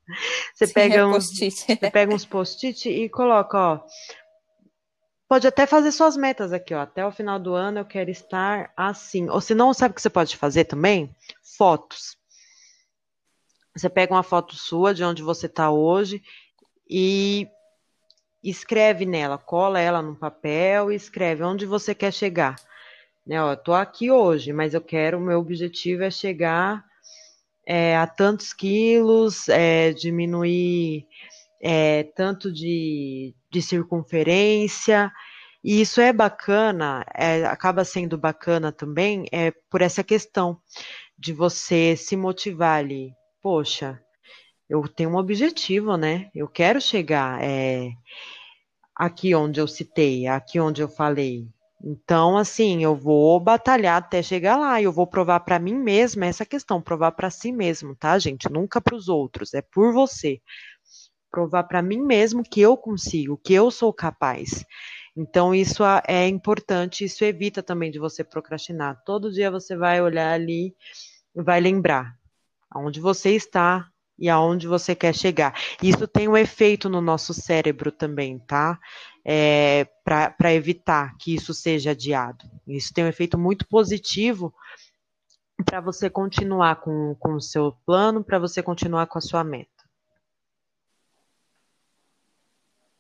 Você 0.55 0.69
Sim, 0.69 0.73
pega, 0.73 0.95
é 0.95 1.05
uns, 1.05 1.29
você 1.37 1.91
pega 1.91 2.15
uns 2.15 2.25
post-it 2.25 2.89
e 2.89 3.09
coloca, 3.09 3.59
ó. 3.59 3.81
Pode 5.29 5.47
até 5.49 5.67
fazer 5.67 5.91
suas 5.91 6.17
metas 6.17 6.53
aqui, 6.53 6.73
ó. 6.73 6.83
Até 6.83 7.05
o 7.05 7.11
final 7.11 7.41
do 7.41 7.53
ano 7.53 7.81
eu 7.81 7.85
quero 7.85 8.11
estar 8.11 8.73
assim. 8.77 9.29
Ou 9.29 9.41
se 9.41 9.57
não, 9.57 9.75
sabe 9.75 9.91
o 9.91 9.95
que 9.95 10.03
você 10.03 10.09
pode 10.09 10.37
fazer 10.37 10.67
também? 10.67 11.15
Fotos. 11.57 12.17
Você 13.77 13.89
pega 13.91 14.15
uma 14.15 14.23
foto 14.23 14.55
sua 14.55 14.95
de 14.95 15.05
onde 15.05 15.23
você 15.23 15.47
está 15.47 15.71
hoje 15.71 16.23
e 16.89 17.49
escreve 18.43 19.05
nela, 19.05 19.37
cola 19.37 19.81
ela 19.81 20.01
no 20.01 20.17
papel 20.17 20.91
e 20.91 20.95
escreve 20.95 21.43
onde 21.43 21.67
você 21.67 21.95
quer 21.95 22.13
chegar. 22.13 22.57
Né, 23.27 23.43
ó, 23.43 23.53
eu 23.53 23.57
tô 23.57 23.75
aqui 23.75 24.11
hoje, 24.11 24.53
mas 24.53 24.73
eu 24.73 24.81
quero, 24.81 25.19
o 25.19 25.21
meu 25.21 25.39
objetivo 25.39 26.03
é 26.03 26.11
chegar 26.11 26.83
é, 27.67 27.97
a 27.97 28.07
tantos 28.07 28.55
quilos, 28.55 29.49
é, 29.49 29.93
diminuir 29.93 31.07
é, 31.61 32.05
tanto 32.17 32.51
de, 32.51 33.35
de 33.51 33.61
circunferência, 33.61 35.13
e 35.63 35.81
isso 35.83 36.01
é 36.01 36.13
bacana, 36.13 37.05
é, 37.15 37.45
acaba 37.45 37.85
sendo 37.85 38.17
bacana 38.17 38.73
também, 38.73 39.27
é 39.33 39.53
por 39.69 39.83
essa 39.83 40.03
questão 40.03 40.59
de 41.19 41.33
você 41.33 41.97
se 41.97 42.17
motivar 42.17 42.79
ali. 42.79 43.13
Poxa, 43.43 44.01
eu 44.69 44.87
tenho 44.87 45.11
um 45.11 45.17
objetivo, 45.17 45.97
né? 45.97 46.31
Eu 46.35 46.47
quero 46.47 46.81
chegar 46.81 47.43
é, 47.43 47.91
aqui 48.95 49.35
onde 49.35 49.61
eu 49.61 49.67
citei, 49.67 50.27
aqui 50.27 50.61
onde 50.61 50.83
eu 50.83 50.89
falei. 50.89 51.49
Então, 51.83 52.37
assim, 52.37 52.83
eu 52.83 52.95
vou 52.95 53.39
batalhar 53.39 53.97
até 53.97 54.23
chegar 54.23 54.57
lá. 54.57 54.83
Eu 54.83 54.93
vou 54.93 55.07
provar 55.07 55.41
para 55.41 55.59
mim 55.59 55.75
mesma 55.75 56.27
essa 56.27 56.45
questão, 56.45 56.83
provar 56.83 57.13
para 57.13 57.31
si 57.31 57.53
mesmo, 57.53 57.95
tá, 57.95 58.19
gente? 58.19 58.51
Nunca 58.51 58.81
para 58.81 58.97
os 58.97 59.09
outros, 59.09 59.55
é 59.55 59.63
por 59.63 59.93
você. 59.93 60.41
Provar 61.31 61.65
para 61.65 61.81
mim 61.81 62.01
mesmo 62.01 62.43
que 62.43 62.61
eu 62.61 62.77
consigo, 62.77 63.41
que 63.43 63.55
eu 63.55 63.71
sou 63.71 63.93
capaz. 63.93 64.65
Então, 65.17 65.55
isso 65.55 65.83
é 66.07 66.27
importante, 66.27 67.05
isso 67.05 67.25
evita 67.25 67.63
também 67.63 67.91
de 67.91 67.99
você 67.99 68.23
procrastinar. 68.23 69.03
Todo 69.05 69.33
dia 69.33 69.51
você 69.51 69.77
vai 69.77 70.01
olhar 70.03 70.33
ali 70.33 70.75
e 71.35 71.43
vai 71.43 71.61
lembrar 71.61 72.17
aonde 72.71 73.01
você 73.01 73.31
está, 73.31 73.89
e 74.19 74.29
aonde 74.29 74.67
você 74.67 74.95
quer 74.95 75.15
chegar. 75.15 75.55
Isso 75.83 76.09
tem 76.09 76.27
um 76.27 76.37
efeito 76.37 76.89
no 76.89 77.01
nosso 77.01 77.33
cérebro 77.33 77.93
também, 77.93 78.39
tá? 78.39 78.79
É, 79.25 79.85
Para 80.05 80.53
evitar 80.55 81.17
que 81.19 81.35
isso 81.35 81.55
seja 81.55 81.93
adiado. 81.93 82.45
Isso 82.67 82.93
tem 82.93 83.05
um 83.05 83.09
efeito 83.09 83.39
muito 83.39 83.67
positivo 83.69 84.53
para 85.65 85.81
você 85.81 86.09
continuar 86.09 86.77
com, 86.77 87.15
com 87.17 87.35
o 87.35 87.41
seu 87.41 87.73
plano, 87.85 88.25
para 88.25 88.39
você 88.39 88.63
continuar 88.63 89.07
com 89.07 89.19
a 89.19 89.23
sua 89.23 89.45
meta. 89.45 89.71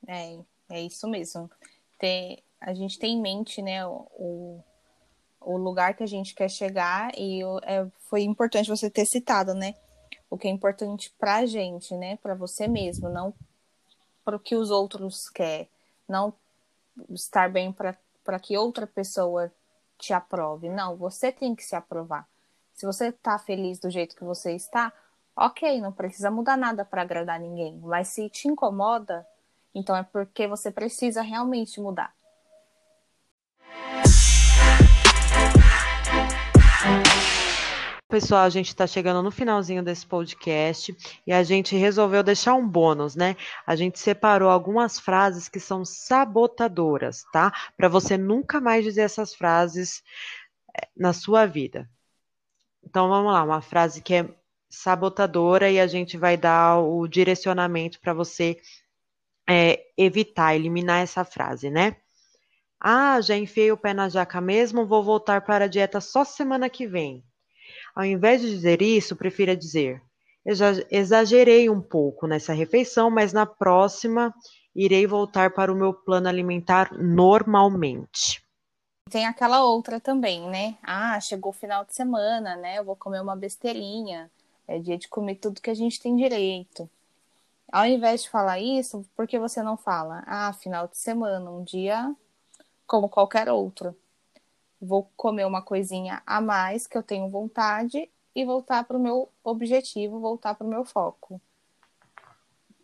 É, 0.06 0.38
é 0.70 0.82
isso 0.82 1.08
mesmo. 1.08 1.50
Ter, 1.98 2.42
a 2.60 2.74
gente 2.74 2.98
tem 2.98 3.14
em 3.14 3.20
mente, 3.20 3.60
né, 3.60 3.86
o, 3.86 4.62
o 5.40 5.56
lugar 5.56 5.94
que 5.94 6.02
a 6.02 6.06
gente 6.06 6.34
quer 6.34 6.48
chegar 6.48 7.10
e 7.16 7.42
é, 7.64 7.86
foi 8.08 8.22
importante 8.22 8.68
você 8.68 8.90
ter 8.90 9.06
citado, 9.06 9.54
né? 9.54 9.74
O 10.30 10.36
que 10.36 10.48
é 10.48 10.50
importante 10.50 11.14
para 11.18 11.36
a 11.36 11.46
gente, 11.46 11.94
né? 11.94 12.16
Para 12.16 12.34
você 12.34 12.68
mesmo, 12.68 13.08
não 13.08 13.34
para 14.24 14.36
o 14.36 14.40
que 14.40 14.54
os 14.54 14.70
outros 14.70 15.30
querem, 15.30 15.68
não 16.06 16.34
estar 17.10 17.50
bem 17.50 17.72
para 17.72 18.38
que 18.38 18.58
outra 18.58 18.86
pessoa 18.86 19.50
te 19.96 20.12
aprove. 20.12 20.68
Não, 20.68 20.96
você 20.96 21.32
tem 21.32 21.54
que 21.54 21.64
se 21.64 21.74
aprovar. 21.74 22.28
Se 22.74 22.84
você 22.84 23.08
está 23.08 23.38
feliz 23.38 23.78
do 23.78 23.90
jeito 23.90 24.14
que 24.14 24.24
você 24.24 24.52
está, 24.52 24.92
ok, 25.34 25.80
não 25.80 25.92
precisa 25.92 26.30
mudar 26.30 26.56
nada 26.56 26.84
para 26.84 27.02
agradar 27.02 27.40
ninguém. 27.40 27.76
Mas 27.78 28.08
se 28.08 28.28
te 28.28 28.48
incomoda, 28.48 29.26
então 29.74 29.96
é 29.96 30.02
porque 30.02 30.46
você 30.46 30.70
precisa 30.70 31.22
realmente 31.22 31.80
mudar. 31.80 32.14
Pessoal, 38.10 38.40
a 38.44 38.48
gente 38.48 38.68
está 38.68 38.86
chegando 38.86 39.22
no 39.22 39.30
finalzinho 39.30 39.82
desse 39.82 40.06
podcast 40.06 40.96
e 41.26 41.32
a 41.32 41.42
gente 41.42 41.76
resolveu 41.76 42.22
deixar 42.22 42.54
um 42.54 42.66
bônus, 42.66 43.14
né? 43.14 43.36
A 43.66 43.76
gente 43.76 43.98
separou 43.98 44.48
algumas 44.48 44.98
frases 44.98 45.46
que 45.46 45.60
são 45.60 45.84
sabotadoras, 45.84 47.24
tá? 47.30 47.52
Para 47.76 47.86
você 47.86 48.16
nunca 48.16 48.62
mais 48.62 48.82
dizer 48.82 49.02
essas 49.02 49.34
frases 49.34 50.02
eh, 50.74 50.88
na 50.96 51.12
sua 51.12 51.44
vida. 51.44 51.86
Então 52.82 53.08
vamos 53.10 53.32
lá, 53.32 53.42
uma 53.44 53.60
frase 53.60 54.02
que 54.02 54.14
é 54.14 54.34
sabotadora 54.70 55.70
e 55.70 55.78
a 55.80 55.86
gente 55.86 56.16
vai 56.16 56.36
dar 56.36 56.80
o 56.80 57.06
direcionamento 57.08 58.00
para 58.00 58.14
você 58.14 58.58
é, 59.48 59.84
evitar, 59.98 60.54
eliminar 60.54 61.02
essa 61.02 61.24
frase, 61.24 61.70
né? 61.70 61.96
Ah, 62.80 63.20
já 63.20 63.36
enfiei 63.36 63.72
o 63.72 63.76
pé 63.76 63.94
na 63.94 64.08
jaca 64.08 64.40
mesmo, 64.40 64.86
vou 64.86 65.02
voltar 65.04 65.42
para 65.42 65.66
a 65.66 65.68
dieta 65.68 66.00
só 66.00 66.24
semana 66.24 66.70
que 66.70 66.86
vem. 66.86 67.27
Ao 67.98 68.04
invés 68.04 68.40
de 68.40 68.48
dizer 68.48 68.80
isso, 68.80 69.16
prefira 69.16 69.56
dizer: 69.56 70.00
exagerei 70.88 71.68
um 71.68 71.82
pouco 71.82 72.28
nessa 72.28 72.52
refeição, 72.52 73.10
mas 73.10 73.32
na 73.32 73.44
próxima 73.44 74.32
irei 74.72 75.04
voltar 75.04 75.52
para 75.52 75.72
o 75.72 75.74
meu 75.74 75.92
plano 75.92 76.28
alimentar 76.28 76.96
normalmente. 76.96 78.40
Tem 79.10 79.26
aquela 79.26 79.64
outra 79.64 79.98
também, 79.98 80.48
né? 80.48 80.78
Ah, 80.80 81.18
chegou 81.18 81.50
o 81.50 81.52
final 81.52 81.84
de 81.84 81.92
semana, 81.92 82.54
né? 82.54 82.78
Eu 82.78 82.84
vou 82.84 82.94
comer 82.94 83.20
uma 83.20 83.34
besteirinha. 83.34 84.30
É 84.68 84.78
dia 84.78 84.96
de 84.96 85.08
comer 85.08 85.34
tudo 85.34 85.60
que 85.60 85.70
a 85.70 85.74
gente 85.74 85.98
tem 85.98 86.14
direito. 86.14 86.88
Ao 87.72 87.84
invés 87.84 88.22
de 88.22 88.30
falar 88.30 88.60
isso, 88.60 89.04
por 89.16 89.26
que 89.26 89.40
você 89.40 89.60
não 89.60 89.76
fala? 89.76 90.22
Ah, 90.24 90.52
final 90.52 90.86
de 90.86 90.96
semana, 90.96 91.50
um 91.50 91.64
dia 91.64 92.14
como 92.86 93.08
qualquer 93.08 93.50
outro 93.50 93.96
vou 94.80 95.10
comer 95.16 95.46
uma 95.46 95.62
coisinha 95.62 96.22
a 96.26 96.40
mais 96.40 96.86
que 96.86 96.96
eu 96.96 97.02
tenho 97.02 97.28
vontade 97.30 98.08
e 98.34 98.44
voltar 98.44 98.84
para 98.84 98.96
o 98.96 99.02
meu 99.02 99.30
objetivo, 99.42 100.20
voltar 100.20 100.54
para 100.54 100.66
o 100.66 100.70
meu 100.70 100.84
foco. 100.84 101.40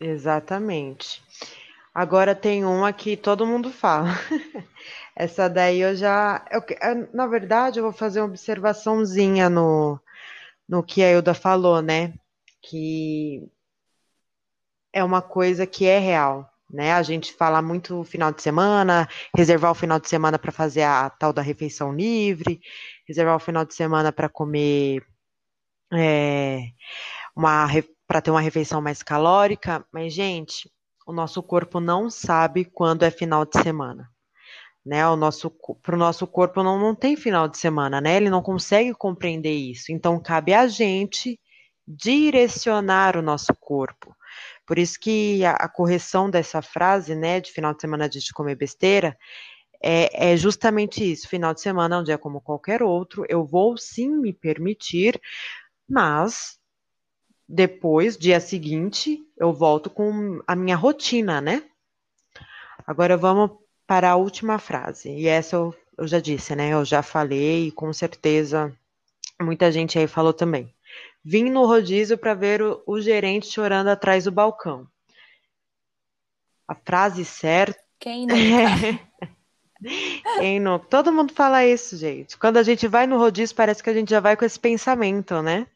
Exatamente. 0.00 1.22
Agora 1.94 2.34
tem 2.34 2.64
uma 2.64 2.92
que 2.92 3.16
todo 3.16 3.46
mundo 3.46 3.70
fala. 3.70 4.08
Essa 5.14 5.48
daí 5.48 5.80
eu 5.80 5.94
já. 5.94 6.44
Eu, 6.50 6.62
na 7.12 7.26
verdade, 7.26 7.78
eu 7.78 7.84
vou 7.84 7.92
fazer 7.92 8.20
uma 8.20 8.26
observaçãozinha 8.26 9.48
no, 9.48 10.00
no 10.68 10.82
que 10.82 11.04
a 11.04 11.12
Ilda 11.12 11.34
falou, 11.34 11.80
né? 11.80 12.12
Que 12.60 13.48
é 14.92 15.04
uma 15.04 15.22
coisa 15.22 15.66
que 15.66 15.86
é 15.86 16.00
real 16.00 16.53
né? 16.74 16.92
A 16.92 17.02
gente 17.02 17.32
fala 17.32 17.62
muito 17.62 18.02
final 18.04 18.32
de 18.32 18.42
semana, 18.42 19.08
reservar 19.34 19.70
o 19.70 19.74
final 19.74 20.00
de 20.00 20.08
semana 20.08 20.38
para 20.38 20.50
fazer 20.52 20.82
a 20.82 21.08
tal 21.08 21.32
da 21.32 21.40
refeição 21.40 21.94
livre, 21.94 22.60
reservar 23.06 23.36
o 23.36 23.40
final 23.40 23.64
de 23.64 23.74
semana 23.74 24.12
para 24.12 24.28
comer 24.28 25.06
é, 25.92 26.64
uma 27.36 27.66
para 28.06 28.20
ter 28.20 28.30
uma 28.30 28.40
refeição 28.40 28.82
mais 28.82 29.02
calórica, 29.02 29.86
mas 29.92 30.12
gente, 30.12 30.70
o 31.06 31.12
nosso 31.12 31.42
corpo 31.42 31.80
não 31.80 32.10
sabe 32.10 32.64
quando 32.64 33.04
é 33.04 33.10
final 33.10 33.44
de 33.46 33.58
semana. 33.62 34.10
Né, 34.84 35.06
o 35.08 35.16
nosso 35.16 35.50
para 35.82 35.94
o 35.94 35.98
nosso 35.98 36.26
corpo 36.26 36.62
não, 36.62 36.78
não 36.78 36.94
tem 36.94 37.16
final 37.16 37.48
de 37.48 37.56
semana, 37.56 38.02
né? 38.02 38.16
Ele 38.16 38.28
não 38.28 38.42
consegue 38.42 38.92
compreender 38.92 39.54
isso. 39.54 39.90
Então 39.90 40.20
cabe 40.20 40.52
a 40.52 40.66
gente 40.66 41.40
direcionar 41.88 43.16
o 43.16 43.22
nosso 43.22 43.54
corpo. 43.58 44.14
Por 44.66 44.78
isso 44.78 44.98
que 44.98 45.44
a, 45.44 45.52
a 45.52 45.68
correção 45.68 46.30
dessa 46.30 46.62
frase, 46.62 47.14
né, 47.14 47.40
de 47.40 47.52
final 47.52 47.74
de 47.74 47.80
semana 47.80 48.08
de 48.08 48.32
comer 48.32 48.54
besteira, 48.54 49.16
é, 49.82 50.32
é, 50.32 50.36
justamente 50.36 51.10
isso. 51.10 51.28
Final 51.28 51.52
de 51.52 51.60
semana 51.60 51.96
é 51.96 51.98
um 51.98 52.04
dia 52.04 52.18
como 52.18 52.40
qualquer 52.40 52.82
outro. 52.82 53.26
Eu 53.28 53.44
vou 53.44 53.76
sim 53.76 54.08
me 54.08 54.32
permitir, 54.32 55.20
mas 55.88 56.58
depois, 57.46 58.16
dia 58.16 58.40
seguinte, 58.40 59.22
eu 59.36 59.52
volto 59.52 59.90
com 59.90 60.42
a 60.46 60.56
minha 60.56 60.76
rotina, 60.76 61.40
né? 61.40 61.62
Agora 62.86 63.16
vamos 63.16 63.50
para 63.86 64.10
a 64.10 64.16
última 64.16 64.58
frase. 64.58 65.10
E 65.10 65.28
essa 65.28 65.56
eu, 65.56 65.74
eu 65.98 66.06
já 66.06 66.18
disse, 66.18 66.56
né? 66.56 66.70
Eu 66.72 66.84
já 66.84 67.02
falei, 67.02 67.68
e 67.68 67.72
com 67.72 67.92
certeza 67.92 68.74
muita 69.40 69.70
gente 69.70 69.98
aí 69.98 70.06
falou 70.06 70.32
também. 70.32 70.73
Vim 71.24 71.50
no 71.50 71.64
rodízio 71.66 72.18
para 72.18 72.34
ver 72.34 72.60
o, 72.60 72.82
o 72.86 73.00
gerente 73.00 73.46
chorando 73.46 73.88
atrás 73.88 74.24
do 74.24 74.32
balcão. 74.32 74.86
A 76.68 76.74
frase 76.74 77.24
certa. 77.24 77.82
Quem 77.98 78.26
nunca? 78.26 79.00
Quem 80.38 80.60
não? 80.60 80.78
Todo 80.78 81.12
mundo 81.12 81.32
fala 81.32 81.64
isso, 81.64 81.96
gente. 81.96 82.36
Quando 82.38 82.58
a 82.58 82.62
gente 82.62 82.86
vai 82.86 83.06
no 83.06 83.18
rodízio, 83.18 83.56
parece 83.56 83.82
que 83.82 83.90
a 83.90 83.94
gente 83.94 84.10
já 84.10 84.20
vai 84.20 84.36
com 84.36 84.44
esse 84.44 84.58
pensamento, 84.58 85.42
né? 85.42 85.66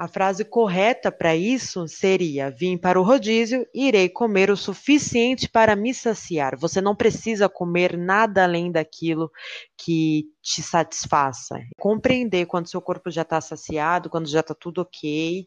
A 0.00 0.08
frase 0.08 0.46
correta 0.46 1.12
para 1.12 1.36
isso 1.36 1.86
seria: 1.86 2.50
Vim 2.50 2.78
para 2.78 2.98
o 2.98 3.02
rodízio, 3.02 3.68
irei 3.74 4.08
comer 4.08 4.50
o 4.50 4.56
suficiente 4.56 5.46
para 5.46 5.76
me 5.76 5.92
saciar. 5.92 6.56
Você 6.58 6.80
não 6.80 6.96
precisa 6.96 7.50
comer 7.50 7.98
nada 7.98 8.44
além 8.44 8.72
daquilo 8.72 9.30
que 9.76 10.24
te 10.40 10.62
satisfaça. 10.62 11.60
Compreender 11.78 12.46
quando 12.46 12.70
seu 12.70 12.80
corpo 12.80 13.10
já 13.10 13.20
está 13.20 13.42
saciado, 13.42 14.08
quando 14.08 14.26
já 14.26 14.40
está 14.40 14.54
tudo 14.54 14.80
ok 14.80 15.46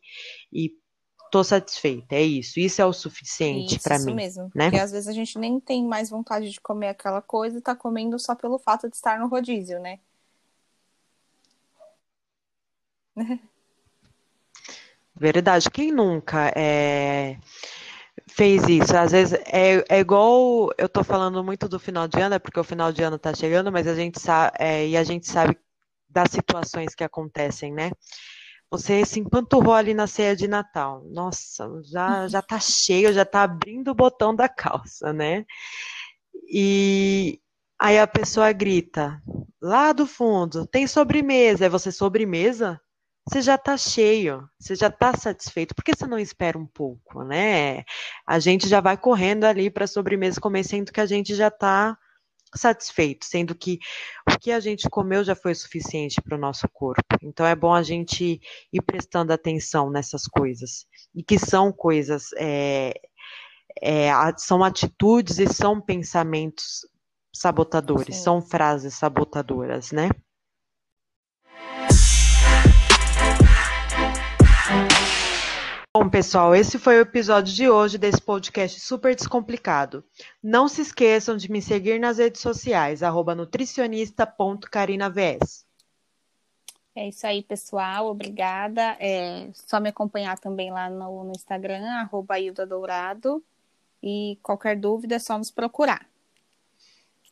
e 0.53 0.71
tô 1.31 1.43
satisfeita. 1.43 2.13
É 2.13 2.21
isso. 2.21 2.59
Isso 2.59 2.79
é 2.79 2.85
o 2.85 2.93
suficiente 2.93 3.79
para 3.79 3.97
mim. 3.97 4.05
Isso 4.05 4.15
mesmo. 4.15 4.51
Né? 4.53 4.65
Porque 4.65 4.77
às 4.77 4.91
vezes 4.91 5.07
a 5.07 5.13
gente 5.13 5.39
nem 5.39 5.59
tem 5.59 5.83
mais 5.83 6.11
vontade 6.11 6.51
de 6.51 6.61
comer 6.61 6.89
aquela 6.89 7.23
coisa 7.23 7.57
e 7.57 7.61
tá 7.61 7.75
comendo 7.75 8.19
só 8.19 8.35
pelo 8.35 8.59
fato 8.59 8.87
de 8.87 8.95
estar 8.95 9.17
no 9.17 9.27
rodízio, 9.27 9.79
né? 9.79 9.99
Verdade. 15.15 15.69
Quem 15.69 15.91
nunca 15.91 16.51
é, 16.55 17.37
fez 18.29 18.63
isso? 18.67 18.95
Às 18.97 19.11
vezes 19.11 19.33
é, 19.47 19.83
é 19.89 19.99
igual 19.99 20.69
eu 20.77 20.89
tô 20.89 21.03
falando 21.03 21.43
muito 21.43 21.67
do 21.67 21.79
final 21.79 22.07
de 22.07 22.19
ano, 22.19 22.35
é 22.35 22.39
porque 22.39 22.59
o 22.59 22.63
final 22.63 22.91
de 22.91 23.03
ano 23.03 23.19
tá 23.19 23.33
chegando, 23.33 23.71
mas 23.71 23.87
a 23.87 23.95
gente 23.95 24.19
sabe 24.19 24.55
é, 24.59 24.87
e 24.87 24.97
a 24.97 25.03
gente 25.03 25.27
sabe 25.27 25.57
das 26.09 26.31
situações 26.31 26.95
que 26.95 27.03
acontecem, 27.03 27.73
né? 27.73 27.91
Você 28.71 29.05
se 29.05 29.19
empanturrou 29.19 29.73
ali 29.73 29.93
na 29.93 30.07
ceia 30.07 30.35
de 30.35 30.47
Natal. 30.47 31.03
Nossa, 31.11 31.69
já 31.83 32.27
já 32.27 32.41
tá 32.41 32.59
cheio, 32.59 33.13
já 33.13 33.25
tá 33.25 33.43
abrindo 33.43 33.91
o 33.91 33.95
botão 33.95 34.35
da 34.35 34.49
calça, 34.49 35.13
né? 35.13 35.45
E 36.51 37.39
aí 37.79 37.99
a 37.99 38.07
pessoa 38.07 38.51
grita 38.51 39.21
lá 39.61 39.91
do 39.93 40.05
fundo, 40.05 40.65
tem 40.67 40.87
sobremesa. 40.87 41.65
É 41.65 41.69
você 41.69 41.91
sobremesa? 41.91 42.79
Você 43.25 43.41
já 43.41 43.55
está 43.55 43.77
cheio, 43.77 44.47
você 44.59 44.75
já 44.75 44.87
está 44.87 45.15
satisfeito. 45.15 45.73
Por 45.73 45.83
que 45.83 45.95
você 45.95 46.05
não 46.05 46.19
espera 46.19 46.57
um 46.57 46.65
pouco, 46.65 47.23
né? 47.23 47.83
A 48.27 48.37
gente 48.39 48.67
já 48.67 48.81
vai 48.81 48.97
correndo 48.97 49.45
ali 49.45 49.69
para 49.69 49.85
a 49.85 49.87
sobremesa 49.87 50.41
comer, 50.41 50.63
sendo 50.63 50.91
que 50.91 50.99
a 50.99 51.05
gente 51.05 51.33
já 51.33 51.47
está 51.47 51.97
satisfeito, 52.55 53.25
sendo 53.25 53.55
que 53.55 53.79
o 54.29 54.37
que 54.37 54.51
a 54.51 54.59
gente 54.59 54.89
comeu 54.89 55.23
já 55.23 55.35
foi 55.35 55.55
suficiente 55.55 56.21
para 56.21 56.35
o 56.35 56.39
nosso 56.39 56.67
corpo. 56.69 57.01
Então 57.21 57.45
é 57.45 57.55
bom 57.55 57.73
a 57.73 57.81
gente 57.81 58.39
ir 58.71 58.81
prestando 58.81 59.33
atenção 59.33 59.89
nessas 59.89 60.27
coisas 60.27 60.85
e 61.15 61.23
que 61.23 61.39
são 61.39 61.71
coisas, 61.71 62.27
é, 62.37 62.93
é, 63.81 64.11
são 64.37 64.63
atitudes 64.63 65.39
e 65.39 65.47
são 65.47 65.81
pensamentos 65.81 66.85
sabotadores, 67.33 68.17
Sim. 68.17 68.23
são 68.23 68.41
frases 68.41 68.93
sabotadoras, 68.93 69.91
né? 69.91 70.09
Bom, 75.95 76.09
pessoal, 76.09 76.55
esse 76.55 76.79
foi 76.79 76.97
o 76.97 77.01
episódio 77.01 77.53
de 77.53 77.69
hoje 77.69 77.99
desse 77.99 78.19
podcast 78.19 78.79
super 78.79 79.15
descomplicado. 79.15 80.03
Não 80.41 80.67
se 80.67 80.81
esqueçam 80.81 81.37
de 81.37 81.51
me 81.51 81.61
seguir 81.61 81.99
nas 81.99 82.17
redes 82.17 82.41
sociais, 82.41 83.03
arroba 83.03 83.35
nutricionista.carinavs. 83.35 85.67
É 86.95 87.09
isso 87.09 87.27
aí, 87.27 87.43
pessoal. 87.43 88.07
Obrigada. 88.07 88.97
É 88.99 89.51
só 89.53 89.79
me 89.79 89.89
acompanhar 89.89 90.39
também 90.39 90.71
lá 90.71 90.89
no, 90.89 91.25
no 91.25 91.31
Instagram, 91.31 91.85
arroba 91.85 92.37
Dourado. 92.67 93.43
E 94.01 94.39
qualquer 94.41 94.75
dúvida 94.75 95.17
é 95.17 95.19
só 95.19 95.37
nos 95.37 95.51
procurar. 95.51 96.07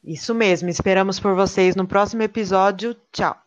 Isso 0.03 0.36
mesmo. 0.36 0.70
Esperamos 0.70 1.20
por 1.20 1.34
vocês 1.34 1.76
no 1.76 1.88
próximo 1.88 2.22
episódio. 2.22 2.95
Tchau. 3.12 3.41